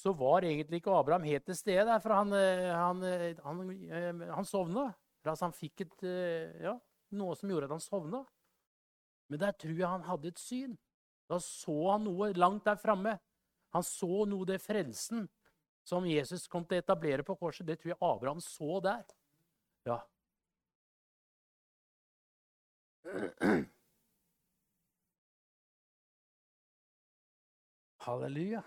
Så 0.00 0.12
var 0.16 0.46
egentlig 0.46 0.80
ikke 0.80 0.94
Abraham 0.96 1.26
helt 1.28 1.44
til 1.44 1.56
stede, 1.58 1.96
for 2.00 2.14
han, 2.16 2.32
eh, 2.32 2.70
han, 2.72 3.02
eh, 3.04 3.36
han, 3.44 3.60
eh, 3.84 4.28
han 4.32 4.46
sovna. 4.48 4.86
Altså 5.24 5.44
han 5.44 5.52
fikk 5.52 5.82
et, 5.84 6.02
ja, 6.64 6.72
noe 7.20 7.34
som 7.36 7.50
gjorde 7.52 7.66
at 7.68 7.74
han 7.74 7.84
sovna. 7.84 8.22
Men 9.28 9.38
der 9.42 9.52
tror 9.52 9.76
jeg 9.76 9.90
han 9.90 10.06
hadde 10.06 10.28
et 10.32 10.40
syn. 10.40 10.78
Da 11.28 11.36
så 11.44 11.90
han 11.92 12.04
noe 12.08 12.32
langt 12.32 12.64
der 12.64 12.80
framme. 12.80 13.18
Han 13.76 13.84
så 13.86 14.24
noe 14.26 14.48
det 14.48 14.62
frelsen 14.64 15.28
som 15.86 16.08
Jesus 16.08 16.48
kom 16.48 16.64
til 16.64 16.80
å 16.80 16.82
etablere 16.82 17.22
på 17.26 17.36
korset. 17.36 17.66
Det 17.68 17.78
tror 17.82 17.92
jeg 17.92 18.00
Abraham 18.00 18.40
så 18.40 18.80
der. 18.82 19.04
Ja, 19.86 20.00
Halleluja. 28.06 28.62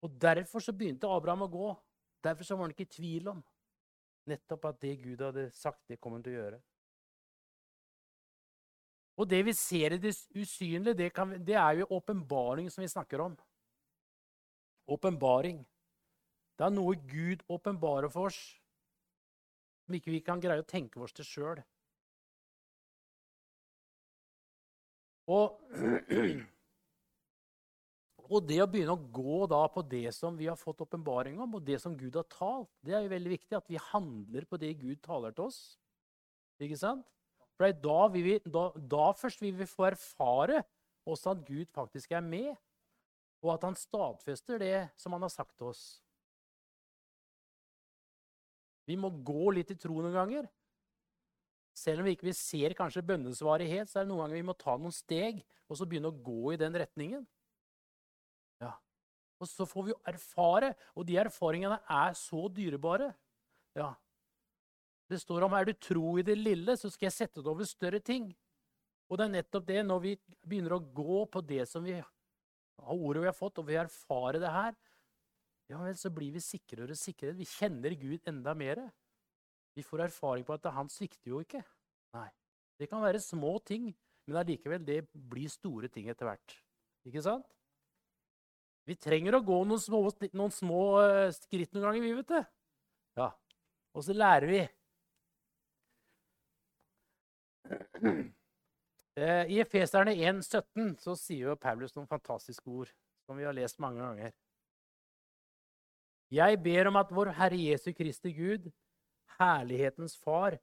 Og 0.00 0.20
Derfor 0.20 0.62
så 0.64 0.72
begynte 0.72 1.08
Abraham 1.08 1.46
å 1.46 1.52
gå. 1.52 1.70
Derfor 2.24 2.44
så 2.44 2.56
var 2.56 2.68
han 2.68 2.74
ikke 2.74 2.88
i 2.88 2.94
tvil 2.96 3.32
om 3.32 3.40
nettopp 4.30 4.68
at 4.70 4.80
det 4.82 4.98
Gud 5.02 5.22
hadde 5.24 5.48
sagt, 5.56 5.82
det 5.88 5.98
kom 6.00 6.14
han 6.16 6.24
til 6.24 6.36
å 6.36 6.40
gjøre. 6.40 6.60
Og 9.20 9.28
det 9.28 9.40
vi 9.44 9.52
ser 9.56 9.96
i 9.96 10.00
det 10.00 10.14
usynlige, 10.32 10.96
det, 10.96 11.10
kan, 11.12 11.34
det 11.44 11.56
er 11.58 11.82
jo 11.82 11.90
åpenbaring 11.98 12.70
som 12.72 12.84
vi 12.84 12.88
snakker 12.88 13.20
om. 13.20 13.34
Åpenbaring. 14.88 15.60
Det 16.56 16.66
er 16.66 16.72
noe 16.72 16.96
Gud 17.08 17.44
åpenbarer 17.48 18.08
for 18.12 18.30
oss 18.30 18.38
som 19.84 19.96
ikke 19.96 20.12
vi 20.14 20.22
kan 20.24 20.40
greie 20.40 20.62
å 20.62 20.68
tenke 20.68 21.00
oss 21.02 21.12
til 21.16 21.26
sjøl. 21.26 21.60
Og, 25.30 25.60
og, 28.30 28.44
det 28.46 28.60
å 28.62 28.68
begynne 28.70 28.94
å 28.94 29.08
gå 29.10 29.44
da 29.50 29.64
på 29.74 29.82
det 29.90 30.12
som 30.14 30.36
vi 30.38 30.46
har 30.46 30.58
fått 30.58 30.84
åpenbaring 30.84 31.40
om, 31.42 31.56
og 31.58 31.64
det 31.66 31.80
som 31.82 31.96
Gud 31.98 32.14
har 32.14 32.28
talt, 32.30 32.70
det 32.86 32.94
er 32.94 33.02
jo 33.02 33.10
veldig 33.10 33.32
viktig. 33.32 33.56
At 33.58 33.70
vi 33.70 33.80
handler 33.90 34.46
på 34.46 34.58
det 34.62 34.76
Gud 34.78 35.00
taler 35.02 35.34
til 35.34 35.48
oss. 35.48 35.58
Ikke 36.62 36.78
sant? 36.78 37.06
For 37.58 37.74
da, 37.74 37.96
vi, 38.14 38.38
da, 38.46 38.68
da 38.76 39.08
først 39.18 39.42
vil 39.42 39.56
vi 39.58 39.66
få 39.68 39.90
erfare 39.90 40.62
også 41.10 41.34
at 41.34 41.42
Gud 41.48 41.66
faktisk 41.74 42.14
er 42.14 42.22
med. 42.24 42.54
Og 43.42 43.54
at 43.56 43.66
han 43.66 43.76
stadfester 43.76 44.60
det 44.62 44.76
som 45.00 45.16
han 45.16 45.26
har 45.26 45.32
sagt 45.32 45.56
til 45.58 45.72
oss. 45.72 45.82
Vi 48.88 48.96
må 49.00 49.10
gå 49.10 49.50
litt 49.54 49.74
i 49.74 49.78
tro 49.78 49.98
noen 49.98 50.16
ganger. 50.16 50.48
Selv 51.76 52.02
om 52.02 52.08
vi 52.08 52.14
ikke 52.16 52.34
ser 52.36 52.74
kanskje 52.76 53.04
bønnesvaret 53.06 53.70
helt, 53.70 53.90
så 53.90 54.00
er 54.00 54.06
det 54.06 54.12
noen 54.12 54.24
ganger 54.24 54.40
vi 54.40 54.48
må 54.48 54.56
ta 54.58 54.76
noen 54.76 54.94
steg 54.94 55.42
og 55.70 55.78
så 55.78 55.86
begynne 55.86 56.10
å 56.10 56.22
gå 56.24 56.54
i 56.54 56.60
den 56.60 56.74
retningen. 56.76 57.22
Og 59.40 59.48
så 59.48 59.64
får 59.68 59.86
vi 59.86 59.94
jo 59.94 59.98
erfare, 60.10 60.74
og 60.94 61.06
de 61.08 61.16
erfaringene 61.22 61.80
er 61.88 62.14
så 62.18 62.44
dyrebare. 62.52 63.08
Ja. 63.78 63.94
Det 65.10 65.18
står 65.22 65.46
om 65.46 65.56
er 65.56 65.66
du 65.66 65.72
tro 65.74 66.14
i 66.20 66.26
det 66.26 66.36
lille, 66.38 66.76
så 66.76 66.90
skal 66.92 67.08
jeg 67.08 67.16
sette 67.16 67.42
det 67.42 67.50
over 67.50 67.66
større 67.68 68.02
ting. 68.04 68.28
Og 69.10 69.18
det 69.18 69.26
er 69.26 69.34
nettopp 69.38 69.66
det, 69.66 69.80
når 69.86 70.02
vi 70.04 70.14
begynner 70.46 70.76
å 70.76 70.84
gå 70.84 71.24
på 71.32 71.42
det 71.42 71.64
som 71.68 71.82
vi 71.86 71.96
har 71.98 72.06
ordet 72.94 73.24
vi 73.24 73.30
har 73.30 73.36
fått, 73.36 73.58
og 73.58 73.66
vi 73.68 73.80
erfarer 73.80 74.40
det 74.42 74.52
her, 74.54 74.76
ja 75.70 75.80
vel, 75.82 75.96
så 75.98 76.10
blir 76.14 76.32
vi 76.34 76.42
sikrere 76.42 76.94
og 76.94 76.98
sikrere. 76.98 77.36
Vi 77.38 77.46
kjenner 77.46 77.94
Gud 77.98 78.26
enda 78.28 78.54
mer. 78.58 78.82
Vi 79.76 79.84
får 79.86 80.08
erfaring 80.08 80.46
på 80.46 80.56
at 80.56 80.66
han 80.74 80.90
svikter 80.90 81.30
jo 81.30 81.42
ikke. 81.44 81.62
Nei. 82.16 82.28
Det 82.80 82.88
kan 82.90 83.02
være 83.04 83.20
små 83.22 83.58
ting, 83.66 83.90
men 84.26 84.38
allikevel, 84.40 84.82
det 84.86 85.04
blir 85.12 85.50
store 85.52 85.90
ting 85.92 86.08
etter 86.10 86.26
hvert. 86.26 86.56
Ikke 87.06 87.22
sant? 87.22 87.46
Vi 88.90 88.96
trenger 88.98 89.36
å 89.36 89.44
gå 89.46 89.60
noen 89.70 89.78
små, 89.78 90.02
noen 90.34 90.50
små 90.50 90.82
eh, 91.04 91.28
skritt 91.36 91.70
noen 91.76 91.84
ganger, 91.86 92.02
vi, 92.02 92.14
vet 92.18 92.32
det. 92.32 92.42
Ja. 93.20 93.28
Og 93.94 94.02
så 94.06 94.16
lærer 94.16 94.50
vi. 94.50 94.62
Eh, 99.20 99.50
I 99.52 99.60
Efeserne 99.62 100.14
1,17 100.16 100.94
så 101.02 101.14
sier 101.18 101.50
jo 101.50 101.56
Paulus 101.60 101.94
noen 101.96 102.10
fantastiske 102.10 102.66
ord 102.66 102.90
som 103.26 103.38
vi 103.38 103.46
har 103.46 103.54
lest 103.54 103.78
mange 103.82 104.00
ganger. 104.00 104.34
Jeg 106.30 106.60
ber 106.62 106.90
om 106.90 106.98
at 106.98 107.10
vår 107.14 107.32
Herre 107.38 107.58
Jesu 107.58 107.90
Kristi 107.94 108.30
Gud, 108.34 108.70
herlighetens 109.38 110.14
Far, 110.18 110.56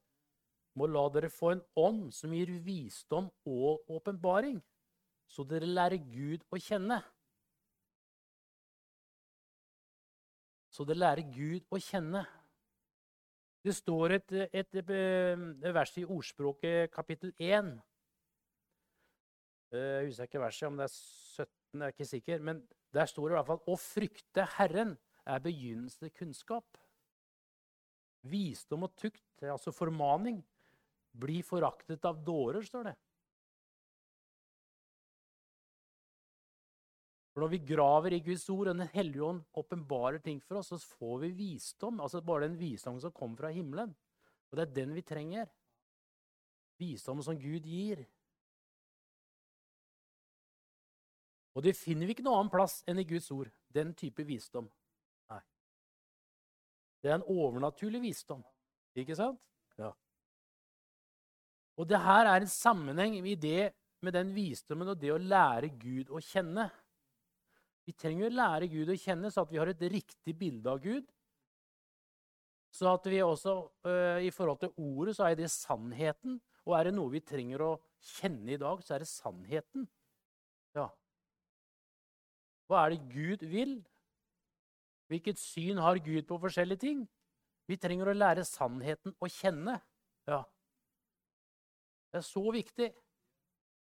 må 0.79 0.87
la 0.87 1.03
dere 1.11 1.29
få 1.31 1.51
en 1.53 1.63
ånd 1.79 2.07
som 2.15 2.33
gir 2.35 2.51
visdom 2.63 3.27
og 3.47 3.87
åpenbaring, 3.91 4.59
så 5.27 5.43
dere 5.47 5.67
lærer 5.67 5.99
Gud 5.99 6.43
å 6.51 6.59
kjenne. 6.59 7.01
Så 10.77 10.85
det 10.85 10.99
lærer 10.99 11.25
Gud 11.33 11.63
å 11.73 11.79
kjenne. 11.81 12.19
Det 13.65 13.73
står 13.73 14.13
et, 14.19 14.33
et, 14.45 14.75
et, 14.77 14.91
et 14.93 15.73
vers 15.73 15.93
i 15.97 16.03
Ordspråket 16.05 16.91
kapittel 16.93 17.31
1. 17.41 17.71
Eh, 19.73 19.79
jeg 19.79 20.11
husker 20.11 20.29
ikke 20.29 20.43
verset, 20.43 20.67
om 20.69 20.77
det 20.77 20.85
er 20.85 20.93
17, 20.93 21.47
jeg 21.73 21.87
er 21.87 21.95
ikke 21.95 22.09
sikker. 22.11 22.45
Men 22.45 22.61
der 22.93 23.09
står 23.09 23.25
det 23.25 23.33
i 23.33 23.39
hvert 23.39 23.49
fall 23.49 23.63
'Å 23.65 23.79
frykte 23.81 24.45
Herren 24.53 24.93
er 25.25 25.41
begynnelse 25.47 26.11
kunnskap'. 26.13 26.77
Visdom 28.29 28.85
og 28.85 28.93
tukt, 29.01 29.25
altså 29.41 29.73
formaning, 29.73 30.43
blir 31.17 31.41
foraktet 31.41 32.05
av 32.05 32.21
dårer, 32.21 32.61
står 32.61 32.91
det. 32.91 32.95
For 37.37 37.43
Når 37.45 37.51
vi 37.51 37.75
graver 37.75 38.13
i 38.15 38.23
Guds 38.25 38.49
ord, 38.49 38.67
og 38.67 38.79
Den 38.79 38.87
hellige 38.89 39.23
ånd 39.23 39.43
åpenbarer 39.53 40.17
ting 40.17 40.39
for 40.41 40.57
oss, 40.57 40.71
så 40.71 40.77
får 40.97 41.19
vi 41.21 41.27
visdom. 41.37 41.99
Altså 42.01 42.17
bare 42.25 42.47
den 42.47 42.55
visdommen 42.57 43.01
som 43.01 43.11
kommer 43.11 43.37
fra 43.37 43.51
himmelen. 43.53 43.91
Og 44.49 44.57
det 44.57 44.63
er 44.63 44.73
den 44.73 44.95
vi 44.95 45.03
trenger. 45.05 45.45
Visdommen 46.81 47.21
som 47.21 47.37
Gud 47.37 47.67
gir. 47.69 48.01
Og 51.53 51.61
det 51.61 51.75
finner 51.77 52.09
vi 52.09 52.15
ikke 52.15 52.25
noen 52.25 52.39
annen 52.39 52.55
plass 52.55 52.79
enn 52.89 53.03
i 53.03 53.05
Guds 53.05 53.29
ord. 53.29 53.53
Den 53.69 53.93
type 53.93 54.25
visdom. 54.25 54.65
Nei. 55.29 55.39
Det 57.03 57.13
er 57.13 57.19
en 57.19 57.27
overnaturlig 57.37 58.01
visdom. 58.01 58.41
Ikke 58.97 59.19
sant? 59.21 59.37
Ja. 59.77 59.91
Og 61.77 61.85
det 61.85 62.01
her 62.01 62.33
er 62.33 62.41
en 62.41 62.49
sammenheng 62.49 63.21
i 63.21 63.37
det 63.37 63.75
med 64.01 64.17
den 64.17 64.33
visdommen 64.33 64.89
og 64.89 64.97
det 64.97 65.13
å 65.13 65.21
lære 65.21 65.69
Gud 65.77 66.09
å 66.09 66.25
kjenne. 66.33 66.71
Vi 67.87 67.95
trenger 67.95 68.27
å 68.27 68.35
lære 68.35 68.67
Gud 68.67 68.89
å 68.91 68.99
kjenne, 68.99 69.31
så 69.31 69.45
at 69.45 69.51
vi 69.53 69.59
har 69.61 69.69
et 69.71 69.83
riktig 69.87 70.33
bilde 70.35 70.67
av 70.67 70.81
Gud. 70.83 71.07
Så 72.75 72.89
at 72.91 73.07
vi 73.07 73.21
også, 73.23 73.53
uh, 73.87 74.19
I 74.19 74.31
forhold 74.35 74.59
til 74.59 74.73
ordet 74.75 75.15
så 75.15 75.29
er 75.29 75.37
det 75.39 75.47
sannheten. 75.53 76.35
Og 76.67 76.75
er 76.75 76.89
det 76.89 76.97
noe 76.97 77.13
vi 77.13 77.23
trenger 77.23 77.63
å 77.63 77.69
kjenne 78.17 78.51
i 78.53 78.59
dag, 78.59 78.83
så 78.83 78.97
er 78.97 79.05
det 79.05 79.09
sannheten. 79.09 79.87
Ja. 80.75 80.89
Hva 82.67 82.83
er 82.83 82.93
det 82.93 83.07
Gud 83.13 83.47
vil? 83.47 83.79
Hvilket 85.07 85.39
syn 85.39 85.79
har 85.79 86.03
Gud 86.03 86.27
på 86.27 86.41
forskjellige 86.43 86.83
ting? 86.83 87.07
Vi 87.71 87.79
trenger 87.79 88.11
å 88.11 88.19
lære 88.19 88.43
sannheten 88.47 89.15
å 89.23 89.31
kjenne. 89.31 89.79
Ja. 90.27 90.43
Det 92.11 92.19
er 92.19 92.27
så 92.27 92.43
viktig. 92.51 92.91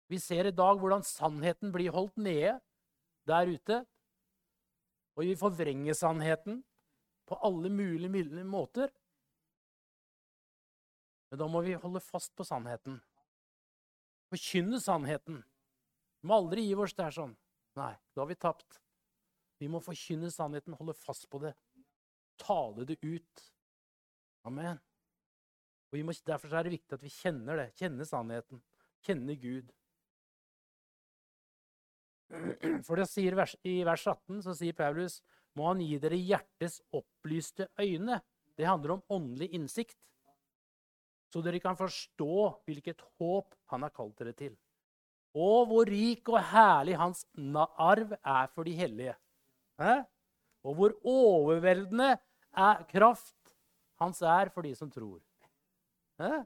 Vi 0.09 0.21
ser 0.21 0.45
i 0.45 0.53
dag 0.53 0.77
hvordan 0.77 1.01
sannheten 1.05 1.73
blir 1.73 1.89
holdt 1.93 2.21
nede 2.21 2.59
der 3.29 3.51
ute. 3.53 3.83
Og 5.17 5.27
vi 5.27 5.37
forvrenger 5.37 5.97
sannheten 5.97 6.61
på 7.29 7.37
alle 7.45 7.69
mulige 7.69 8.43
måter. 8.47 8.89
Men 11.29 11.41
da 11.41 11.47
må 11.47 11.61
vi 11.61 11.77
holde 11.77 12.01
fast 12.01 12.33
på 12.35 12.45
sannheten. 12.47 12.97
Forkynne 14.29 14.79
sannheten. 14.81 15.43
Vi 16.21 16.29
må 16.29 16.39
aldri 16.39 16.65
gi 16.65 16.75
oss 16.77 16.95
der 16.97 17.13
sånn. 17.13 17.35
Nei, 17.77 17.93
da 18.13 18.23
har 18.23 18.29
vi 18.29 18.37
tapt. 18.39 18.79
Vi 19.59 19.69
må 19.71 19.81
forkynne 19.83 20.31
sannheten, 20.31 20.77
holde 20.79 20.95
fast 20.97 21.27
på 21.29 21.41
det. 21.43 21.53
Tale 22.39 22.85
det 22.87 22.97
ut. 23.03 23.43
Amen. 24.47 24.79
Og 25.91 26.05
må, 26.05 26.13
Derfor 26.25 26.53
er 26.55 26.65
det 26.65 26.77
viktig 26.77 26.95
at 26.95 27.03
vi 27.03 27.11
kjenner 27.13 27.59
det. 27.59 27.67
Kjenner 27.77 28.07
sannheten. 28.07 28.61
Kjenner 29.05 29.37
Gud. 29.41 29.73
For 32.85 32.99
det 32.99 33.07
sier 33.09 33.35
I 33.65 33.79
vers 33.87 34.05
18 34.07 34.43
så 34.45 34.55
sier 34.57 34.77
Paulus 34.77 35.19
må 35.57 35.71
han 35.71 35.81
gi 35.83 35.97
dere 36.01 36.19
hjertets 36.19 36.79
opplyste 36.95 37.67
øyne. 37.81 38.19
Det 38.57 38.67
handler 38.67 38.97
om 38.97 39.03
åndelig 39.09 39.49
innsikt. 39.57 39.97
Så 41.33 41.41
dere 41.45 41.61
kan 41.61 41.77
forstå 41.77 42.63
hvilket 42.67 43.01
håp 43.19 43.53
han 43.71 43.85
har 43.85 43.93
kalt 43.93 44.17
dere 44.21 44.33
til. 44.37 44.53
Og 45.37 45.67
hvor 45.69 45.89
rik 45.89 46.29
og 46.31 46.39
herlig 46.51 46.95
hans 46.97 47.25
arv 47.77 48.15
er 48.17 48.47
for 48.53 48.65
de 48.65 48.73
hellige. 48.77 49.13
Hæ? 49.79 50.01
Og 50.65 50.75
hvor 50.75 50.95
overveldende 51.07 52.15
er 52.57 52.83
kraft 52.89 53.53
hans 54.01 54.21
er 54.21 54.49
for 54.53 54.65
de 54.65 54.73
som 54.75 54.89
tror. 54.91 55.19
Hæ? 56.19 56.43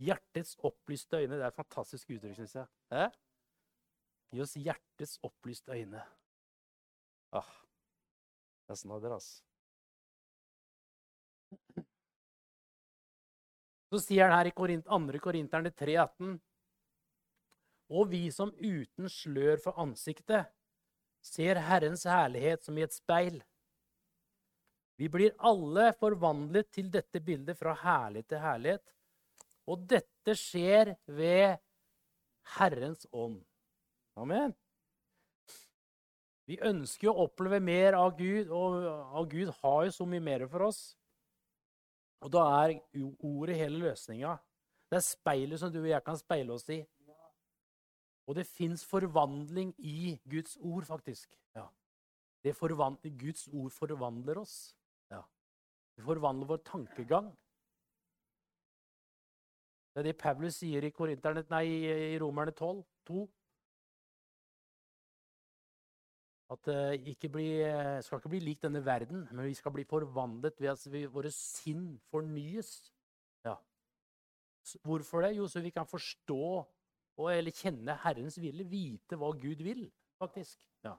Hjertets 0.00 0.56
opplyste 0.64 1.20
øyne. 1.20 1.36
Det 1.36 1.44
er 1.44 1.52
et 1.52 1.58
fantastisk 1.58 2.10
uttrykk, 2.14 2.38
syns 2.38 2.56
jeg. 2.56 2.68
Eh? 2.96 3.10
Gi 4.32 4.42
oss 4.44 4.56
hjertets 4.56 5.18
opplyste 5.26 5.74
øyne. 5.76 6.02
Ah, 7.36 7.50
det 8.66 8.76
er 8.76 8.80
snadder, 8.80 9.12
altså. 9.18 9.42
Så 13.90 13.98
sier 14.04 14.30
han 14.30 14.36
her 14.38 14.48
i 14.48 14.54
2. 14.54 15.18
Korinterne 15.18 15.72
3,18.: 15.74 16.38
Og 17.90 18.10
vi 18.12 18.30
som 18.30 18.52
uten 18.54 19.08
slør 19.10 19.58
for 19.64 19.78
ansiktet 19.82 20.46
ser 21.20 21.58
Herrens 21.66 22.06
herlighet 22.06 22.62
som 22.64 22.78
i 22.78 22.84
et 22.86 22.94
speil. 22.94 23.40
Vi 24.96 25.08
blir 25.08 25.34
alle 25.38 25.90
forvandlet 25.98 26.70
til 26.70 26.90
dette 26.92 27.20
bildet 27.24 27.58
fra 27.58 27.74
herlighet 27.82 28.28
til 28.30 28.42
herlighet 28.44 28.94
og 29.70 29.86
dette 29.90 30.34
skjer 30.38 30.94
ved 31.06 31.60
Herrens 32.56 33.06
ånd. 33.14 33.38
Amen. 34.18 34.54
Vi 36.50 36.56
ønsker 36.66 37.12
å 37.12 37.28
oppleve 37.28 37.60
mer 37.62 37.94
av 37.94 38.16
Gud, 38.18 38.50
og 38.50 39.28
Gud 39.30 39.52
har 39.60 39.84
jo 39.86 39.92
så 39.94 40.06
mye 40.10 40.24
mer 40.24 40.48
for 40.50 40.66
oss. 40.66 40.80
Og 42.20 42.32
da 42.34 42.42
er 42.64 42.80
ordet 43.22 43.60
hele 43.60 43.84
løsninga. 43.84 44.34
Det 44.90 44.98
er 44.98 45.06
speilet 45.06 45.62
som 45.62 45.70
du 45.70 45.78
og 45.84 45.92
jeg 45.92 46.02
kan 46.04 46.18
speile 46.18 46.56
oss 46.56 46.66
i. 46.74 46.80
Og 48.26 48.36
det 48.36 48.46
fins 48.46 48.82
forvandling 48.86 49.72
i 49.78 50.16
Guds 50.30 50.58
ord, 50.60 50.84
faktisk. 50.86 51.32
Ja. 51.54 51.68
Guds 52.42 53.46
ord 53.48 53.70
forvandler 53.74 54.42
oss. 54.42 54.74
Ja. 55.10 55.22
Det 55.96 56.04
forvandler 56.04 56.50
vår 56.50 56.60
tankegang. 56.66 57.30
Det 59.90 60.02
er 60.02 60.06
det 60.06 60.18
Paulus 60.20 60.60
sier 60.60 60.84
i, 60.86 60.92
nei, 61.50 61.64
i 62.14 62.18
Romerne 62.22 62.52
12, 62.54 62.82
2. 63.10 63.24
At 66.50 66.66
det 66.66 67.30
bli, 67.30 67.48
uh, 67.62 67.98
skal 68.02 68.18
ikke 68.18 68.32
bli 68.32 68.40
lik 68.42 68.62
denne 68.62 68.82
verden, 68.86 69.26
men 69.30 69.46
vi 69.46 69.54
skal 69.54 69.74
bli 69.74 69.84
forvandlet 69.86 70.58
ved 70.58 70.72
at 70.72 70.86
vi, 70.90 71.04
våre 71.06 71.30
sinn 71.34 72.00
fornyes. 72.10 72.72
Ja. 73.46 73.54
Hvorfor 74.86 75.22
det? 75.26 75.36
Jo, 75.36 75.46
så 75.50 75.62
vi 75.62 75.70
kan 75.74 75.86
forstå 75.86 76.42
og, 77.20 77.28
eller 77.32 77.54
kjenne 77.54 77.98
Herrens 78.04 78.38
vilje. 78.40 78.66
Vite 78.70 79.18
hva 79.18 79.30
Gud 79.38 79.62
vil, 79.62 79.84
faktisk. 80.18 80.58
Ja. 80.86 80.96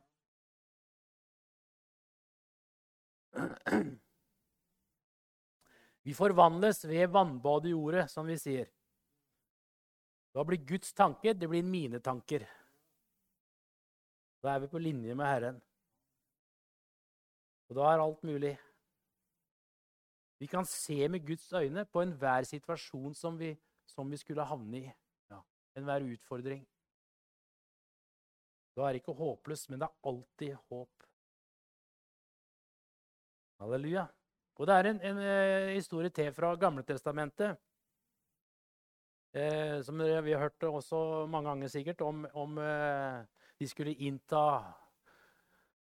Vi 6.02 6.16
forvandles 6.18 6.80
ved 6.90 7.12
vannbadet 7.14 7.70
i 7.70 7.74
ordet, 7.78 8.08
som 8.10 8.26
vi 8.26 8.34
sier. 8.42 8.66
Da 10.32 10.44
blir 10.48 10.62
Guds 10.64 10.94
tanker 10.94 11.36
det 11.36 11.48
blir 11.52 11.64
mine 11.64 12.00
tanker. 12.00 12.46
Da 14.42 14.56
er 14.56 14.64
vi 14.64 14.72
på 14.72 14.80
linje 14.82 15.16
med 15.16 15.28
Herren. 15.28 15.62
Og 17.70 17.78
da 17.78 17.88
er 17.88 18.04
alt 18.04 18.24
mulig. 18.28 18.56
Vi 20.42 20.48
kan 20.50 20.66
se 20.66 21.08
med 21.08 21.28
Guds 21.28 21.52
øyne 21.54 21.86
på 21.86 22.02
enhver 22.02 22.44
situasjon 22.50 23.14
som 23.16 23.38
vi, 23.40 23.54
som 23.86 24.10
vi 24.12 24.18
skulle 24.18 24.44
havne 24.44 24.80
i. 24.80 24.88
Ja, 25.30 25.42
enhver 25.78 26.08
utfordring. 26.16 26.66
Da 28.76 28.88
er 28.88 28.96
det 28.96 29.04
ikke 29.04 29.14
håpløst, 29.20 29.70
men 29.70 29.80
det 29.80 29.88
er 29.88 30.10
alltid 30.10 30.56
håp. 30.72 31.06
Halleluja. 33.62 34.08
Og 34.56 34.68
det 34.68 34.76
er 34.76 34.90
en, 34.90 35.02
en, 35.02 35.18
en 35.18 35.28
eh, 35.28 35.76
historie 35.76 36.10
til 36.10 36.34
fra 36.34 36.56
Gamletestamentet. 36.56 37.60
Eh, 39.32 39.82
som 39.82 39.96
vi 39.98 40.34
har 40.34 40.42
hørt 40.42 40.64
også 40.68 41.26
mange 41.32 41.48
ganger 41.48 41.72
sikkert, 41.72 42.02
om, 42.04 42.26
om 42.36 42.58
eh, 42.60 43.22
de 43.60 43.68
skulle 43.70 43.96
innta 44.04 44.44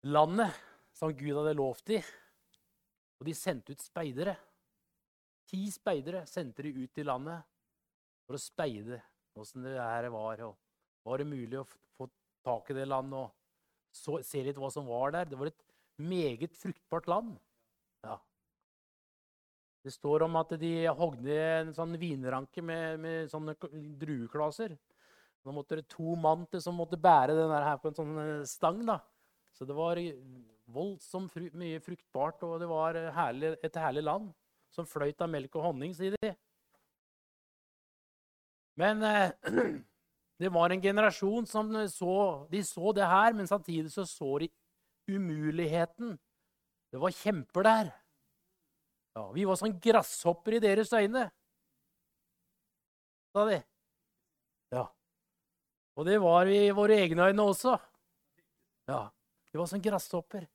landet 0.03 0.57
som 0.91 1.13
Gud 1.15 1.37
hadde 1.37 1.55
lovt 1.55 1.87
dem. 1.87 2.03
Og 3.19 3.27
de 3.27 3.35
sendte 3.35 3.75
ut 3.75 3.83
speidere. 3.83 4.35
Ti 5.49 5.61
speidere 5.71 6.25
sendte 6.27 6.65
de 6.67 6.75
ut 6.83 6.99
i 6.99 7.07
landet 7.07 7.47
for 8.27 8.35
å 8.35 8.43
speide 8.43 8.99
åssen 9.39 9.63
det 9.63 9.77
her 9.79 10.09
var. 10.11 10.43
og 10.43 10.59
Var 11.07 11.23
det 11.23 11.31
mulig 11.31 11.61
å 11.61 11.67
få 11.95 12.09
tak 12.45 12.71
i 12.71 12.77
det 12.77 12.87
landet 12.89 13.23
og 13.23 13.35
så, 13.95 14.19
se 14.21 14.43
litt 14.43 14.59
hva 14.59 14.69
som 14.73 14.87
var 14.87 15.15
der? 15.15 15.31
Det 15.31 15.39
var 15.39 15.49
et 15.49 15.63
meget 15.99 16.59
fruktbart 16.59 17.07
land. 17.07 17.37
Ja. 18.03 18.19
Det 19.83 19.93
står 19.93 20.25
om 20.25 20.35
at 20.39 20.51
de 20.59 20.73
hogde 20.91 21.35
en 21.39 21.71
sånn 21.75 21.95
vinranke 21.99 22.61
med, 22.65 22.99
med 22.99 23.31
sånne 23.31 23.55
drueklaser. 24.01 24.75
Da 25.45 25.53
måtte 25.55 25.79
det 25.79 25.87
to 25.91 26.17
mann 26.19 26.43
til 26.51 26.61
som 26.63 26.75
måtte 26.75 26.99
bære 26.99 27.37
den 27.37 27.53
her 27.53 27.79
på 27.79 27.91
en 27.91 27.97
sånn 27.97 28.17
eh, 28.21 28.47
stang. 28.49 28.83
da. 28.87 28.99
Så 29.55 29.67
det 29.67 29.75
var 29.77 29.99
voldsomt 30.69 31.31
fru, 31.31 31.47
mye 31.57 31.79
fruktbart, 31.83 32.43
og 32.45 32.59
det 32.61 32.67
var 32.69 32.99
herlig, 33.15 33.55
et 33.63 33.79
herlig 33.79 34.03
land 34.05 34.29
som 34.75 34.87
fløyt 34.87 35.21
av 35.23 35.31
melk 35.31 35.55
og 35.57 35.69
honning, 35.69 35.95
sier 35.97 36.15
de. 36.19 36.33
Men 38.79 39.03
eh, 39.03 39.31
det 40.43 40.51
var 40.55 40.75
en 40.75 40.83
generasjon 40.83 41.47
som 41.49 41.71
så 41.91 42.13
De 42.51 42.61
så 42.63 42.93
det 42.95 43.07
her, 43.07 43.33
men 43.35 43.47
samtidig 43.47 43.91
så, 43.95 44.05
så 44.07 44.37
de 44.43 44.51
umuligheten. 45.09 46.17
Det 46.91 46.99
var 47.01 47.15
kjemper 47.15 47.65
der. 47.65 47.91
Ja, 49.19 49.31
vi 49.31 49.43
var 49.45 49.55
som 49.59 49.73
gresshopper 49.83 50.55
i 50.55 50.59
deres 50.63 50.93
øyne, 50.95 51.25
sa 53.35 53.43
de. 53.49 53.57
Ja. 54.71 54.85
Og 55.99 56.05
det 56.07 56.21
var 56.23 56.45
vi 56.47 56.61
i 56.69 56.75
våre 56.77 56.95
egne 57.03 57.25
øyne 57.27 57.43
også. 57.51 57.73
Ja. 58.87 59.09
vi 59.51 59.59
var 59.59 59.67
som 59.67 59.81
gresshopper. 59.83 60.45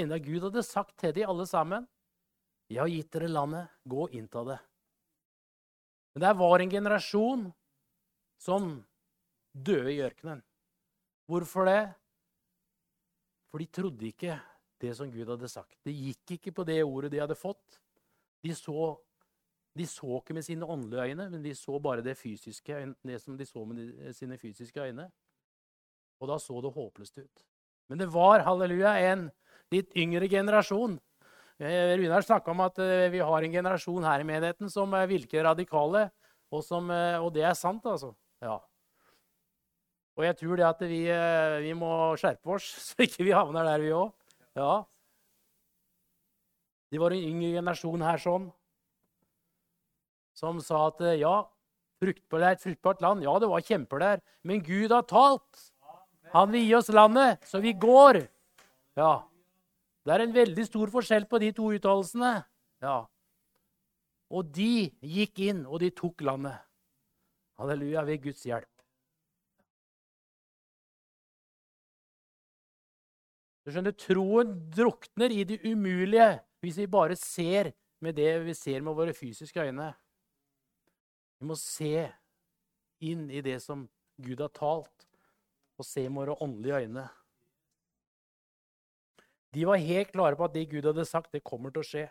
Enda 0.00 0.16
Gud 0.18 0.46
hadde 0.46 0.62
sagt 0.64 0.96
til 0.98 1.12
de 1.14 1.26
alle 1.26 1.46
sammen 1.46 1.84
Jeg 2.72 2.80
har 2.80 2.88
gitt 2.88 3.12
dere 3.12 3.28
landet, 3.28 3.68
gå 3.84 4.06
og 4.06 4.16
innta 4.16 4.46
det. 4.48 4.58
Men 6.14 6.24
det 6.24 6.32
var 6.40 6.58
en 6.60 6.70
generasjon 6.70 7.44
som 8.40 8.72
døde 9.52 9.92
i 9.92 10.00
ørkenen. 10.00 10.40
Hvorfor 11.28 11.68
det? 11.68 11.92
For 13.52 13.60
de 13.60 13.66
trodde 13.68 14.08
ikke 14.08 14.40
det 14.84 14.92
som 14.98 15.10
Gud 15.10 15.32
hadde 15.32 15.50
sagt. 15.50 15.78
Det 15.84 15.94
gikk 15.94 16.36
ikke 16.38 16.54
på 16.60 16.68
det 16.68 16.82
ordet 16.84 17.12
de 17.14 17.22
hadde 17.22 17.38
fått. 17.38 17.80
De 18.44 18.52
så, 18.56 18.92
de 19.74 19.86
så 19.88 20.20
ikke 20.20 20.36
med 20.36 20.46
sine 20.46 20.68
åndelige 20.68 21.14
øyne, 21.14 21.28
men 21.32 21.44
de 21.44 21.54
så 21.56 21.80
bare 21.82 22.04
det, 22.04 22.18
fysiske, 22.20 22.82
det 23.02 23.20
som 23.22 23.38
de 23.38 23.48
så 23.48 23.64
med 23.64 24.12
sine 24.16 24.38
fysiske 24.40 24.84
øyne. 24.84 25.08
Og 26.20 26.30
da 26.30 26.38
så 26.40 26.60
det 26.62 26.74
håpløst 26.76 27.18
ut. 27.18 27.44
Men 27.88 28.00
det 28.00 28.08
var 28.12 28.44
halleluja, 28.46 28.94
en 29.12 29.28
litt 29.72 29.92
yngre 29.98 30.28
generasjon. 30.30 30.96
Eh, 31.62 31.94
Runar 32.00 32.24
snakka 32.24 32.50
om 32.50 32.62
at 32.64 32.78
eh, 32.82 33.08
vi 33.12 33.20
har 33.22 33.44
en 33.44 33.52
generasjon 33.52 34.06
her 34.06 34.22
i 34.22 34.26
menigheten 34.26 34.70
som 34.72 34.94
virker 35.08 35.44
radikale. 35.46 36.08
Og, 36.54 36.62
som, 36.64 36.90
eh, 36.90 37.18
og 37.18 37.32
det 37.34 37.44
er 37.46 37.56
sant, 37.58 37.84
altså. 37.86 38.12
Ja. 38.42 38.58
Og 40.14 40.26
jeg 40.26 40.36
tror 40.38 40.58
det 40.58 40.66
at 40.68 40.82
vi, 40.86 41.00
vi 41.64 41.72
må 41.74 41.90
skjerpe 42.20 42.54
oss, 42.54 42.68
så 42.88 43.06
ikke 43.06 43.26
vi 43.26 43.34
havner 43.34 43.66
der, 43.66 43.82
vi 43.82 43.94
òg. 43.94 44.12
Ja. 44.54 44.84
De 46.92 47.00
var 47.02 47.14
en 47.14 47.26
yngre 47.26 47.56
generasjon 47.56 48.04
her 48.06 48.20
sånn, 48.22 48.46
som 50.38 50.60
sa 50.62 50.84
at 50.92 51.00
ja, 51.18 51.40
fruktbart, 52.02 52.62
fruktbart 52.62 53.02
land. 53.02 53.24
Ja, 53.26 53.34
det 53.42 53.50
var 53.50 53.64
kjemper 53.66 54.02
der. 54.02 54.22
Men 54.46 54.62
Gud 54.62 54.94
har 54.94 55.06
talt. 55.10 55.70
Han 56.34 56.50
vil 56.54 56.66
gi 56.66 56.74
oss 56.78 56.90
landet, 56.94 57.42
så 57.46 57.60
vi 57.62 57.74
går. 57.78 58.24
Ja. 58.98 59.24
Det 60.04 60.14
er 60.14 60.24
en 60.26 60.34
veldig 60.34 60.66
stor 60.66 60.90
forskjell 60.92 61.26
på 61.30 61.40
de 61.42 61.50
to 61.56 61.70
uttalelsene. 61.74 62.32
Ja. 62.84 62.98
Og 64.34 64.50
de 64.54 64.90
gikk 65.00 65.40
inn, 65.46 65.64
og 65.66 65.80
de 65.82 65.90
tok 65.94 66.24
landet. 66.26 66.58
Halleluja, 67.58 68.02
ved 68.06 68.22
Guds 68.26 68.42
hjelp. 68.46 68.73
Du 73.64 73.72
skjønner, 73.72 73.94
Troen 73.96 74.52
drukner 74.74 75.32
i 75.32 75.44
det 75.48 75.62
umulige 75.64 76.28
hvis 76.64 76.78
vi 76.80 76.86
bare 76.88 77.16
ser 77.16 77.72
med 78.04 78.16
det 78.16 78.30
vi 78.44 78.54
ser 78.56 78.84
med 78.84 78.96
våre 78.96 79.14
fysiske 79.16 79.60
øyne. 79.60 79.90
Vi 81.40 81.48
må 81.48 81.56
se 81.60 82.08
inn 83.04 83.28
i 83.32 83.40
det 83.44 83.58
som 83.64 83.86
Gud 84.20 84.40
har 84.40 84.52
talt 84.54 85.06
og 85.80 85.86
se 85.88 86.04
med 86.08 86.22
våre 86.22 86.36
åndelige 86.44 86.84
øyne. 86.84 87.06
De 89.54 89.66
var 89.66 89.80
helt 89.80 90.12
klare 90.12 90.36
på 90.36 90.44
at 90.44 90.54
det 90.54 90.70
Gud 90.70 90.86
hadde 90.88 91.04
sagt, 91.06 91.32
det 91.32 91.44
kommer 91.46 91.72
til 91.72 91.84
å 91.84 91.88
skje. 91.88 92.06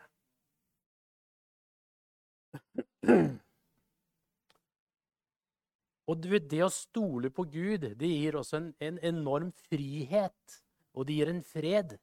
Og 6.07 6.19
det 6.19 6.61
å 6.63 6.71
stole 6.71 7.31
på 7.33 7.45
Gud 7.51 7.87
det 7.99 8.09
gir 8.09 8.37
også 8.39 8.59
en, 8.59 8.69
en, 8.83 8.99
enorm 9.03 9.51
frihet. 9.69 10.62
Og 10.93 11.07
det 11.07 11.17
gir 11.17 11.31
en 11.31 11.43
fred 11.45 11.95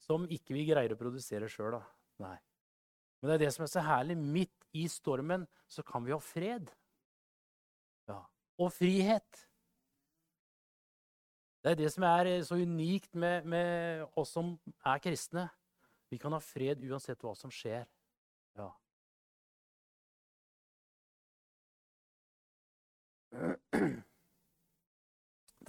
som 0.00 0.24
ikke 0.32 0.56
vi 0.56 0.64
greier 0.70 0.94
å 0.94 0.98
produsere 1.00 1.48
sjøl. 1.50 1.76
Men 2.20 3.28
det 3.28 3.36
er 3.36 3.44
det 3.44 3.52
som 3.54 3.66
er 3.66 3.72
så 3.72 3.84
herlig. 3.84 4.16
Midt 4.16 4.66
i 4.76 4.86
stormen 4.88 5.46
så 5.68 5.84
kan 5.86 6.04
vi 6.06 6.14
ha 6.14 6.20
fred. 6.24 6.70
Ja. 8.08 8.22
Og 8.58 8.72
frihet. 8.72 9.46
Det 11.60 11.74
er 11.74 11.76
det 11.76 11.90
som 11.92 12.04
er 12.08 12.30
så 12.48 12.56
unikt 12.56 13.14
med, 13.14 13.44
med, 13.44 14.06
oss 14.16 14.32
som 14.32 14.54
er 14.80 14.98
kristne. 15.04 15.48
Vi 16.10 16.18
kan 16.18 16.32
ha 16.32 16.40
fred 16.40 16.80
uansett 16.88 17.20
hva 17.22 17.34
som 17.36 17.52
skjer. 17.52 17.84
Ja. 18.56 18.70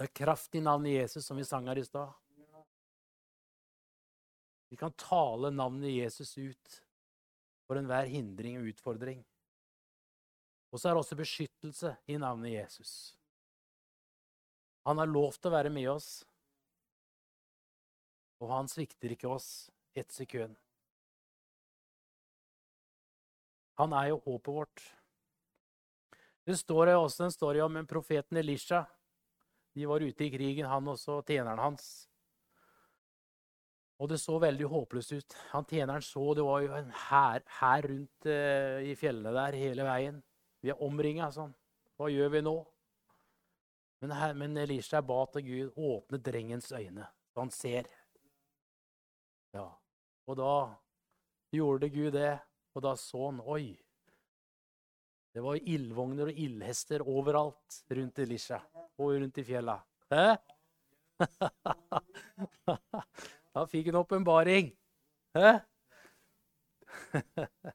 Det 0.02 0.08
er 0.08 0.18
kraft 0.18 0.56
i 0.58 0.60
navnet 0.60 0.96
Jesus, 0.96 1.22
som 1.22 1.36
vi 1.38 1.44
sang 1.46 1.68
her 1.70 1.78
i 1.78 1.84
stad. 1.86 2.10
Vi 4.72 4.76
kan 4.76 4.90
tale 4.98 5.52
navnet 5.54 5.92
Jesus 5.94 6.32
ut 6.42 6.72
for 7.68 7.78
enhver 7.78 8.08
hindring 8.10 8.56
og 8.58 8.64
utfordring. 8.72 9.20
Og 10.74 10.80
så 10.80 10.88
er 10.88 10.96
det 10.96 11.02
også 11.04 11.18
beskyttelse 11.20 11.92
i 12.10 12.16
navnet 12.18 12.50
Jesus. 12.50 13.12
Han 14.88 14.98
har 14.98 15.06
lov 15.06 15.36
til 15.36 15.52
å 15.52 15.54
være 15.54 15.70
med 15.70 15.86
oss, 15.92 16.08
og 18.42 18.50
han 18.50 18.70
svikter 18.72 19.14
ikke 19.14 19.30
oss 19.30 19.68
ett 19.94 20.10
sekund. 20.10 20.56
Han 23.78 23.94
er 24.00 24.08
jo 24.10 24.18
håpet 24.26 24.58
vårt. 24.58 24.82
Det 26.42 26.58
står 26.58 26.90
også 26.96 27.28
en 27.28 27.36
story 27.36 27.62
om 27.62 27.78
en 27.78 27.86
profeten 27.86 28.42
Elisha. 28.42 28.82
De 29.74 29.86
var 29.88 30.04
ute 30.04 30.24
i 30.26 30.32
krigen, 30.32 30.68
han 30.68 30.88
også, 30.88 31.20
og 31.20 31.28
tjeneren 31.28 31.60
hans. 31.62 31.86
Og 34.02 34.10
det 34.10 34.18
så 34.18 34.34
veldig 34.42 34.66
håpløst 34.66 35.14
ut. 35.14 35.34
Han 35.52 35.66
Tjeneren 35.70 36.02
så 36.02 36.24
det 36.34 36.44
var 36.44 36.60
jo 36.64 36.74
en 36.74 36.90
hær, 37.06 37.44
rundt 37.86 38.26
eh, 38.26 38.90
i 38.90 38.96
fjellene 38.98 39.32
der 39.36 39.58
hele 39.60 39.86
veien. 39.86 40.18
Vi 40.62 40.72
er 40.72 40.82
omringa 40.82 41.30
sånn. 41.32 41.52
Hva 41.96 42.08
gjør 42.10 42.32
vi 42.34 42.42
nå? 42.42 42.56
Men, 44.02 44.14
her, 44.18 44.34
men 44.34 44.58
Elisha 44.58 44.98
ba 45.06 45.20
til 45.30 45.46
Gud 45.46 45.78
åpne 45.78 46.18
drengens 46.18 46.72
øyne, 46.74 47.06
så 47.30 47.44
han 47.44 47.52
ser. 47.54 47.86
Ja, 49.54 49.68
Og 50.26 50.36
da 50.40 50.54
gjorde 51.54 51.92
Gud 51.92 52.16
det, 52.16 52.34
og 52.74 52.82
da 52.82 52.96
så 52.98 53.28
han 53.28 53.40
Oi, 53.46 53.78
Det 55.32 55.40
var 55.40 55.56
ildvogner 55.56 56.28
og 56.28 56.38
ildhester 56.44 57.04
overalt 57.08 57.84
rundt 57.88 58.18
Elisha 58.18 58.58
og 58.98 59.14
rundt 59.14 59.38
i 59.38 59.44
fjella. 59.46 59.78
Hæ? 60.12 60.24
Da 63.52 63.66
fikk 63.68 63.90
han 63.90 64.00
åpenbaring. 64.00 64.70
Hæ? 65.36 65.50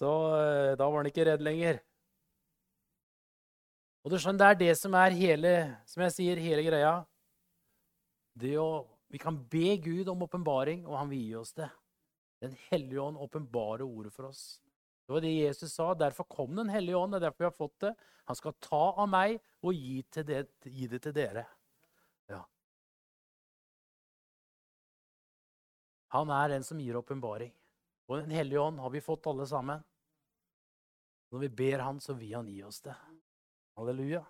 Så 0.00 0.10
eh, 0.36 0.76
da 0.76 0.84
var 0.84 1.00
han 1.00 1.08
ikke 1.08 1.24
redd 1.24 1.40
lenger. 1.44 1.80
Og 4.04 4.12
du 4.12 4.18
skjønner, 4.20 4.38
Det 4.38 4.48
er 4.48 4.54
det 4.60 4.78
som 4.78 4.94
er 4.96 5.10
hele 5.16 5.52
som 5.88 6.02
jeg 6.04 6.12
sier, 6.12 6.36
hele 6.40 6.62
greia. 6.64 7.04
Det 8.36 8.56
å, 8.60 8.84
vi 9.12 9.18
kan 9.20 9.36
be 9.36 9.76
Gud 9.84 10.08
om 10.08 10.22
åpenbaring, 10.24 10.86
og 10.86 10.98
han 11.00 11.10
vil 11.12 11.24
gi 11.24 11.34
oss 11.40 11.52
det. 11.56 11.68
Den 12.40 12.56
hellige 12.70 13.02
ånd 13.02 13.20
åpenbarer 13.20 13.84
ordet 13.84 14.12
for 14.14 14.24
oss. 14.30 14.60
Det 15.10 15.14
var 15.16 15.24
det 15.24 15.30
Jesus 15.34 15.72
sa. 15.74 15.94
Derfor 15.94 16.22
kom 16.24 16.54
Den 16.54 16.68
hellige 16.70 16.94
ånd. 16.96 17.10
Det 17.10 17.16
er 17.18 17.24
derfor 17.24 17.42
vi 17.42 17.48
har 17.48 17.56
fått 17.56 17.80
det. 17.82 17.94
Han 18.30 18.36
skal 18.38 18.52
ta 18.62 18.82
av 19.02 19.08
meg 19.10 19.40
og 19.66 19.74
gi, 19.74 20.04
det, 20.22 20.44
gi 20.62 20.86
det 20.86 21.00
til 21.02 21.16
dere. 21.16 21.42
Ja. 22.30 22.44
Han 26.14 26.30
er 26.30 26.54
den 26.54 26.62
som 26.62 26.78
gir 26.78 27.00
åpenbaring. 27.02 27.50
Og 28.06 28.22
Den 28.22 28.30
hellige 28.30 28.62
ånd 28.62 28.78
har 28.78 28.94
vi 28.94 29.02
fått 29.02 29.26
alle 29.26 29.48
sammen. 29.50 29.82
Når 31.34 31.44
vi 31.48 31.52
ber 31.58 31.82
Han, 31.88 31.98
så 31.98 32.14
vil 32.14 32.38
Han 32.38 32.46
gi 32.46 32.62
oss 32.62 32.78
det. 32.86 32.94
Halleluja. 33.74 34.22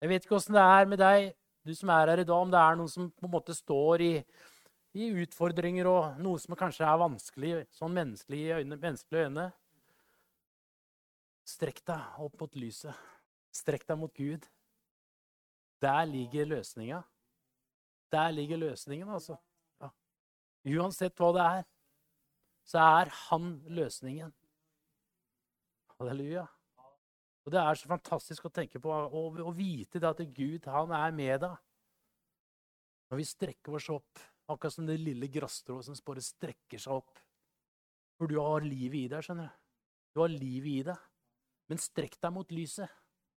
Jeg 0.00 0.08
vet 0.08 0.24
ikke 0.24 0.40
åssen 0.40 0.56
det 0.56 0.64
er 0.64 0.88
med 0.88 1.04
deg, 1.04 1.32
du 1.60 1.76
som 1.76 1.92
er 1.92 2.08
her 2.08 2.24
i 2.24 2.24
dag, 2.24 2.40
om 2.40 2.48
det 2.48 2.64
er 2.64 2.76
noen 2.80 2.88
som 2.88 3.12
på 3.12 3.28
en 3.28 3.36
måte 3.36 3.52
står 3.52 4.00
i, 4.00 4.12
i 4.96 5.12
utfordringer 5.12 5.92
og 5.92 6.20
noe 6.24 6.40
som 6.40 6.56
kanskje 6.56 6.88
er 6.88 7.04
vanskelig 7.04 7.56
sånn 7.76 7.92
menneskelig 7.92 8.46
øyne, 8.62 8.80
menneskelige 8.80 9.28
øyne. 9.28 9.50
Strekk 11.50 11.82
deg 11.88 12.22
opp 12.22 12.36
mot 12.40 12.56
lyset. 12.58 12.94
Strekk 13.54 13.86
deg 13.88 13.98
mot 13.98 14.12
Gud. 14.14 14.46
Der 15.82 16.04
ligger 16.06 16.46
løsninga. 16.46 17.00
Der 18.12 18.30
ligger 18.34 18.60
løsningen, 18.60 19.08
altså. 19.08 19.36
Ja. 19.80 19.90
Uansett 20.76 21.18
hva 21.18 21.30
det 21.34 21.46
er, 21.46 21.66
så 22.66 22.86
er 23.00 23.12
han 23.26 23.52
løsningen. 23.70 24.32
Halleluja. 25.98 26.46
Og 27.44 27.52
Det 27.52 27.60
er 27.60 27.78
så 27.78 27.88
fantastisk 27.88 28.46
å 28.46 28.52
tenke 28.52 28.80
på 28.82 28.92
og, 28.92 29.40
vite 29.56 30.02
at 30.06 30.20
Gud 30.36 30.68
han 30.70 30.92
er 30.94 31.14
med 31.16 31.40
deg. 31.42 31.56
Når 33.10 33.18
vi 33.18 33.26
strekker 33.26 33.74
oss 33.74 33.88
opp, 33.90 34.20
akkurat 34.50 34.74
som 34.74 34.86
det 34.86 35.00
lille 35.00 35.26
grasstrået 35.32 35.86
som 35.86 35.96
bare 36.06 36.22
strekker 36.22 36.78
seg 36.78 37.00
opp. 37.00 37.18
For 38.18 38.30
du 38.30 38.36
har 38.38 38.66
livet 38.66 39.06
i 39.06 39.08
deg, 39.10 39.24
skjønner 39.24 39.48
du. 39.48 39.56
Du 40.14 40.22
har 40.22 40.30
livet 40.30 40.70
i 40.70 40.84
deg. 40.90 41.08
Men 41.70 41.78
strekk 41.78 42.16
deg 42.18 42.34
mot 42.34 42.50
lyset. 42.50 42.90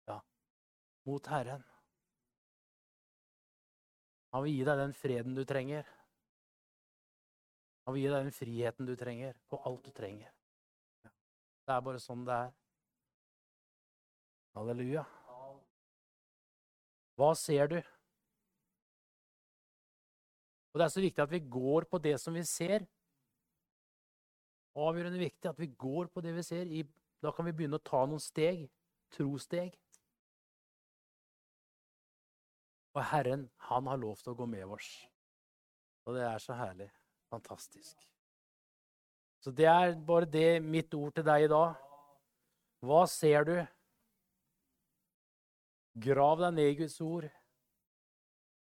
Ja, 0.08 0.16
mot 1.04 1.26
Herren. 1.28 1.64
Han 4.32 4.46
vil 4.46 4.56
gi 4.56 4.62
deg 4.64 4.78
den 4.80 4.94
freden 4.96 5.36
du 5.36 5.42
trenger. 5.44 5.84
Han 7.84 7.92
vil 7.92 8.06
gi 8.06 8.12
deg 8.12 8.24
den 8.24 8.32
friheten 8.34 8.88
du 8.88 8.94
trenger, 8.96 9.36
og 9.52 9.66
alt 9.68 9.84
du 9.84 9.92
trenger. 9.92 10.30
Det 11.62 11.74
er 11.74 11.84
bare 11.84 12.00
sånn 12.00 12.24
det 12.24 12.38
er. 12.46 12.54
Halleluja. 14.56 15.04
Hva 17.20 17.28
ser 17.36 17.68
du? 17.68 17.76
Og 20.72 20.80
Det 20.80 20.84
er 20.86 20.94
så 20.94 21.04
viktig 21.04 21.22
at 21.22 21.32
vi 21.32 21.42
går 21.52 21.84
på 21.92 22.00
det 22.00 22.16
som 22.20 22.32
vi 22.32 22.42
ser. 22.48 22.88
Avgjørende 24.72 25.20
viktig 25.20 25.50
at 25.50 25.60
vi 25.60 25.68
går 25.68 26.08
på 26.08 26.24
det 26.24 26.32
vi 26.32 26.44
ser, 26.46 26.64
i 26.64 26.80
da 27.22 27.32
kan 27.32 27.46
vi 27.46 27.54
begynne 27.54 27.78
å 27.78 27.86
ta 27.86 28.02
noen 28.06 28.22
steg. 28.22 28.66
Trosteg. 29.12 29.74
Og 32.96 33.04
Herren, 33.08 33.46
han 33.68 33.88
har 33.88 34.00
lov 34.00 34.18
til 34.20 34.32
å 34.32 34.38
gå 34.40 34.48
med 34.48 34.72
oss. 34.76 34.88
Og 36.06 36.16
det 36.16 36.24
er 36.26 36.42
så 36.42 36.56
herlig. 36.58 36.88
Fantastisk. 37.32 38.02
Så 39.42 39.50
det 39.50 39.66
er 39.66 39.94
bare 40.06 40.28
det 40.28 40.62
mitt 40.62 40.92
ord 40.94 41.14
til 41.16 41.26
deg 41.26 41.46
i 41.46 41.50
dag. 41.50 41.78
Hva 42.82 43.04
ser 43.10 43.46
du? 43.48 43.56
Grav 46.02 46.40
deg 46.40 46.54
ned 46.56 46.70
i 46.72 46.76
Guds 46.78 46.98
ord, 47.04 47.26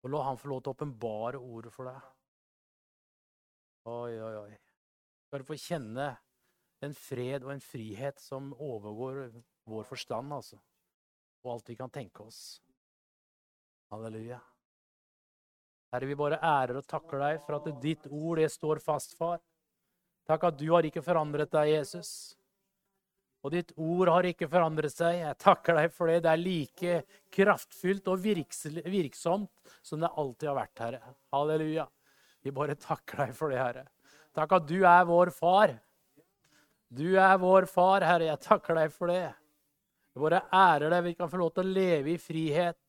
og 0.03 0.11
la 0.11 0.23
Han 0.25 0.39
få 0.41 0.49
lov 0.49 0.63
til 0.63 0.73
å 0.73 0.77
åpenbare 0.77 1.41
ordet 1.41 1.73
for 1.75 1.91
deg. 1.91 2.07
Oi, 3.89 4.15
oi, 4.17 4.35
oi. 4.47 4.55
Skal 5.27 5.43
du 5.43 5.49
få 5.49 5.59
kjenne 5.61 6.09
en 6.85 6.95
fred 6.95 7.45
og 7.45 7.53
en 7.55 7.63
frihet 7.63 8.21
som 8.23 8.53
overgår 8.55 9.29
vår 9.69 9.87
forstand, 9.89 10.33
altså. 10.33 10.59
Og 11.45 11.57
alt 11.57 11.71
vi 11.71 11.77
kan 11.79 11.91
tenke 11.93 12.25
oss. 12.25 12.61
Halleluja. 13.93 14.39
Herre, 15.93 16.09
vi 16.11 16.17
bare 16.19 16.41
ærer 16.45 16.77
og 16.77 16.89
takker 16.89 17.23
deg 17.23 17.39
for 17.45 17.57
at 17.57 17.69
ditt 17.81 18.05
ord, 18.11 18.41
det 18.43 18.51
står 18.53 18.83
fast, 18.85 19.15
far. 19.17 19.41
Takk 20.29 20.51
at 20.51 20.59
du 20.61 20.67
har 20.75 20.85
ikke 20.85 21.05
forandret 21.05 21.51
deg, 21.55 21.71
Jesus. 21.79 22.11
Og 23.47 23.55
ditt 23.55 23.71
ord 23.81 24.11
har 24.13 24.27
ikke 24.29 24.49
forandret 24.51 24.93
seg. 24.93 25.23
Jeg 25.23 25.39
takker 25.41 25.79
deg 25.79 25.93
for 25.95 26.11
det. 26.11 26.19
Det 26.27 26.33
er 26.33 26.43
like 26.43 26.97
kraftfullt 27.33 28.11
og 28.13 28.21
virksomt 28.27 29.77
som 29.81 30.03
det 30.03 30.11
alltid 30.11 30.51
har 30.51 30.59
vært, 30.59 30.83
Herre. 30.83 31.15
Halleluja. 31.33 31.87
Vi 32.45 32.53
bare 32.55 32.77
takker 32.79 33.25
deg 33.25 33.37
for 33.39 33.55
det, 33.55 33.63
Herre. 33.63 33.87
Takk 34.37 34.53
at 34.59 34.67
du 34.69 34.77
er 34.83 35.07
vår 35.09 35.33
far. 35.35 35.79
Du 36.89 37.19
er 37.21 37.37
vår 37.39 37.67
far, 37.69 38.05
Herre. 38.07 38.31
Jeg 38.31 38.41
takker 38.47 38.79
deg 38.79 38.93
for 38.95 39.13
det. 39.13 39.29
Jeg 40.15 40.23
bare 40.25 40.43
ærer 40.55 40.95
deg. 40.95 41.05
Vi 41.11 41.15
kan 41.19 41.31
få 41.31 41.41
lov 41.43 41.53
til 41.55 41.67
å 41.67 41.77
leve 41.77 42.15
i 42.15 42.21
frihet 42.21 42.81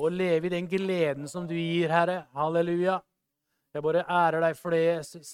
og 0.00 0.14
leve 0.16 0.48
i 0.48 0.54
den 0.54 0.68
gleden 0.70 1.28
som 1.28 1.46
du 1.48 1.54
gir, 1.54 1.92
Herre. 1.92 2.24
Halleluja. 2.36 2.98
Jeg 3.74 3.84
bare 3.84 4.06
ærer 4.08 4.42
deg 4.46 4.56
for 4.58 4.74
det, 4.74 4.80
Jesus. 4.86 5.32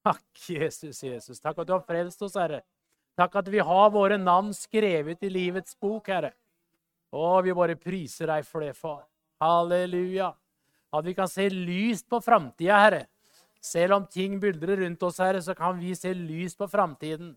Takk, 0.00 0.24
Jesus, 0.48 1.02
Jesus. 1.04 1.40
Takk 1.42 1.60
at 1.60 1.68
du 1.68 1.74
har 1.76 1.84
frelst 1.84 2.22
oss, 2.24 2.38
Herre. 2.40 2.62
Takk 3.20 3.36
at 3.42 3.50
vi 3.52 3.60
har 3.60 3.92
våre 3.92 4.16
navn 4.16 4.54
skrevet 4.56 5.20
i 5.26 5.30
livets 5.30 5.76
bok, 5.76 6.08
Herre. 6.08 6.32
Og 7.12 7.44
vi 7.44 7.54
bare 7.54 7.76
priser 7.76 8.30
deg 8.32 8.46
for 8.48 8.64
det, 8.64 8.72
far. 8.78 9.04
Halleluja. 9.42 10.32
At 10.96 11.06
vi 11.06 11.14
kan 11.14 11.28
se 11.30 11.46
lyst 11.52 12.08
på 12.10 12.22
framtida, 12.24 12.80
Herre. 12.80 13.04
Selv 13.60 13.98
om 13.98 14.06
ting 14.08 14.38
buldrer 14.40 14.80
rundt 14.80 15.02
oss, 15.04 15.20
Herre, 15.20 15.42
så 15.44 15.54
kan 15.56 15.76
vi 15.78 15.92
se 15.94 16.14
lys 16.16 16.56
på 16.56 16.68
framtiden. 16.70 17.34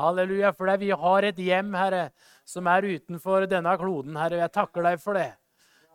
Halleluja, 0.00 0.52
for 0.56 0.70
vi 0.80 0.90
har 0.90 1.26
et 1.28 1.38
hjem, 1.38 1.74
Herre, 1.76 2.10
som 2.48 2.66
er 2.66 2.88
utenfor 2.96 3.46
denne 3.50 3.76
kloden, 3.78 4.16
Herre. 4.18 4.40
Jeg 4.40 4.52
takker 4.56 4.86
deg 4.86 5.00
for 5.02 5.18
det. 5.18 5.30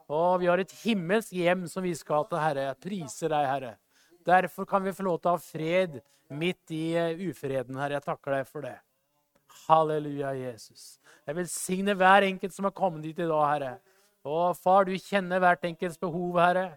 Og 0.06 0.40
vi 0.42 0.50
har 0.52 0.62
et 0.62 0.76
himmelsk 0.84 1.34
hjem 1.34 1.66
som 1.68 1.84
vi 1.84 1.96
skal 1.98 2.28
til, 2.30 2.40
Herre. 2.40 2.70
Jeg 2.70 2.82
priser 2.86 3.34
deg, 3.34 3.48
Herre. 3.50 3.74
Derfor 4.26 4.68
kan 4.70 4.86
vi 4.86 4.94
få 4.96 5.06
lov 5.06 5.20
til 5.20 5.32
å 5.32 5.36
ha 5.36 5.42
fred 5.42 6.00
midt 6.34 6.74
i 6.74 6.86
eh, 6.98 7.26
ufreden, 7.30 7.78
Herre. 7.82 7.98
Jeg 7.98 8.06
takker 8.06 8.38
deg 8.38 8.48
for 8.50 8.66
det. 8.66 8.78
Halleluja, 9.66 10.36
Jesus. 10.38 10.96
Jeg 11.26 11.38
velsigner 11.40 11.98
hver 11.98 12.28
enkelt 12.30 12.54
som 12.54 12.70
har 12.70 12.76
kommet 12.78 13.06
dit 13.06 13.18
i 13.18 13.28
dag, 13.28 13.46
Herre. 13.50 13.74
Og 14.26 14.58
far, 14.58 14.86
du 14.86 14.94
kjenner 14.98 15.42
hvert 15.42 15.66
enkelts 15.68 16.00
behov, 16.02 16.40
Herre. 16.42 16.68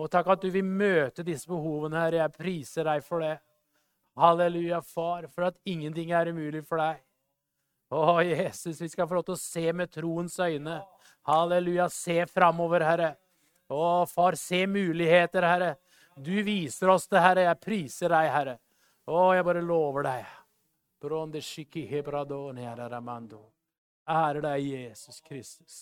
Og 0.00 0.08
takk 0.10 0.32
at 0.34 0.44
du 0.44 0.50
vil 0.52 0.64
møte 0.64 1.24
disse 1.26 1.48
behovene, 1.50 1.98
Herre. 2.00 2.22
Jeg 2.22 2.36
priser 2.36 2.88
deg 2.88 3.04
for 3.04 3.24
det. 3.24 3.36
Halleluja, 4.18 4.82
far, 4.84 5.26
for 5.32 5.48
at 5.48 5.58
ingenting 5.68 6.12
er 6.12 6.30
umulig 6.32 6.64
for 6.68 6.80
deg. 6.80 7.00
Å, 7.92 8.20
Jesus, 8.24 8.80
vi 8.80 8.88
skal 8.88 9.08
få 9.08 9.18
lov 9.18 9.26
til 9.28 9.36
å 9.36 9.40
se 9.40 9.64
med 9.76 9.92
troens 9.92 10.38
øyne. 10.40 10.80
Halleluja, 11.28 11.88
se 11.92 12.22
framover, 12.28 12.84
Herre. 12.88 13.14
Å, 13.72 14.04
far, 14.08 14.36
se 14.40 14.64
muligheter, 14.68 15.44
Herre. 15.48 15.72
Du 16.16 16.34
viser 16.44 16.92
oss 16.92 17.08
det, 17.08 17.20
Herre. 17.24 17.46
Jeg 17.48 17.60
priser 17.60 18.12
deg, 18.12 18.28
Herre. 18.32 18.56
Å, 19.08 19.32
jeg 19.36 19.48
bare 19.48 19.64
lover 19.64 20.08
deg. 20.08 20.38
Ære 24.12 24.44
deg, 24.44 24.68
Jesus 24.68 25.20
Kristus. 25.24 25.76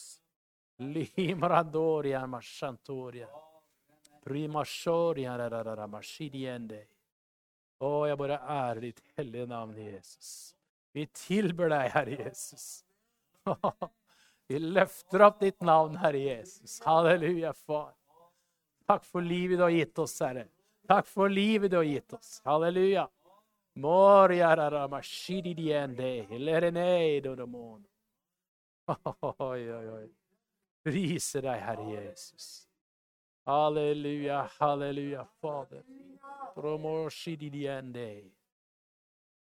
Limradoria 0.80 2.24
mashantoria. 2.30 3.28
Å, 7.80 7.90
jeg 8.10 8.18
bare 8.20 8.36
ærer 8.44 8.80
ditt 8.84 9.00
hellige 9.16 9.46
navn, 9.48 9.76
Jesus. 9.80 10.30
Vi 10.92 11.06
tilber 11.16 11.70
deg, 11.72 11.88
Herre 11.94 12.18
Jesus. 12.18 12.66
Vi 14.50 14.58
løfter 14.58 15.22
opp 15.24 15.38
ditt 15.40 15.62
navn, 15.64 15.96
Herre 16.02 16.20
Jesus. 16.20 16.80
Halleluja, 16.84 17.54
far. 17.54 17.94
Takk 18.90 19.06
for 19.06 19.22
livet 19.22 19.60
du 19.60 19.64
har 19.64 19.72
gitt 19.72 19.98
oss, 20.02 20.16
Herre. 20.20 20.48
Takk 20.90 21.06
for 21.06 21.30
livet 21.30 21.70
du 21.70 21.78
har 21.78 21.86
gitt 21.86 22.12
oss. 22.16 22.40
Halleluja. 22.44 23.06
Priser 30.84 31.46
deg, 31.46 31.62
Herre 31.62 31.86
Jesus. 31.94 32.69
Halleluja, 33.50 34.50
halleluja, 34.58 35.24
Fader. 35.24 35.82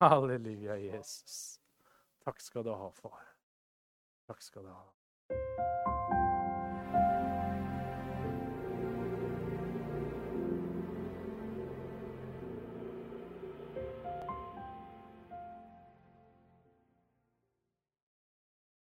Halleluja, 0.00 0.76
Jesus. 0.76 1.60
Takk 2.24 2.40
skal 2.40 2.64
du 2.64 2.74
ha, 2.74 2.90
far. 2.90 3.22
Takk 4.26 4.42
skal 4.42 4.66
du 4.66 4.74
ha. 4.74 5.91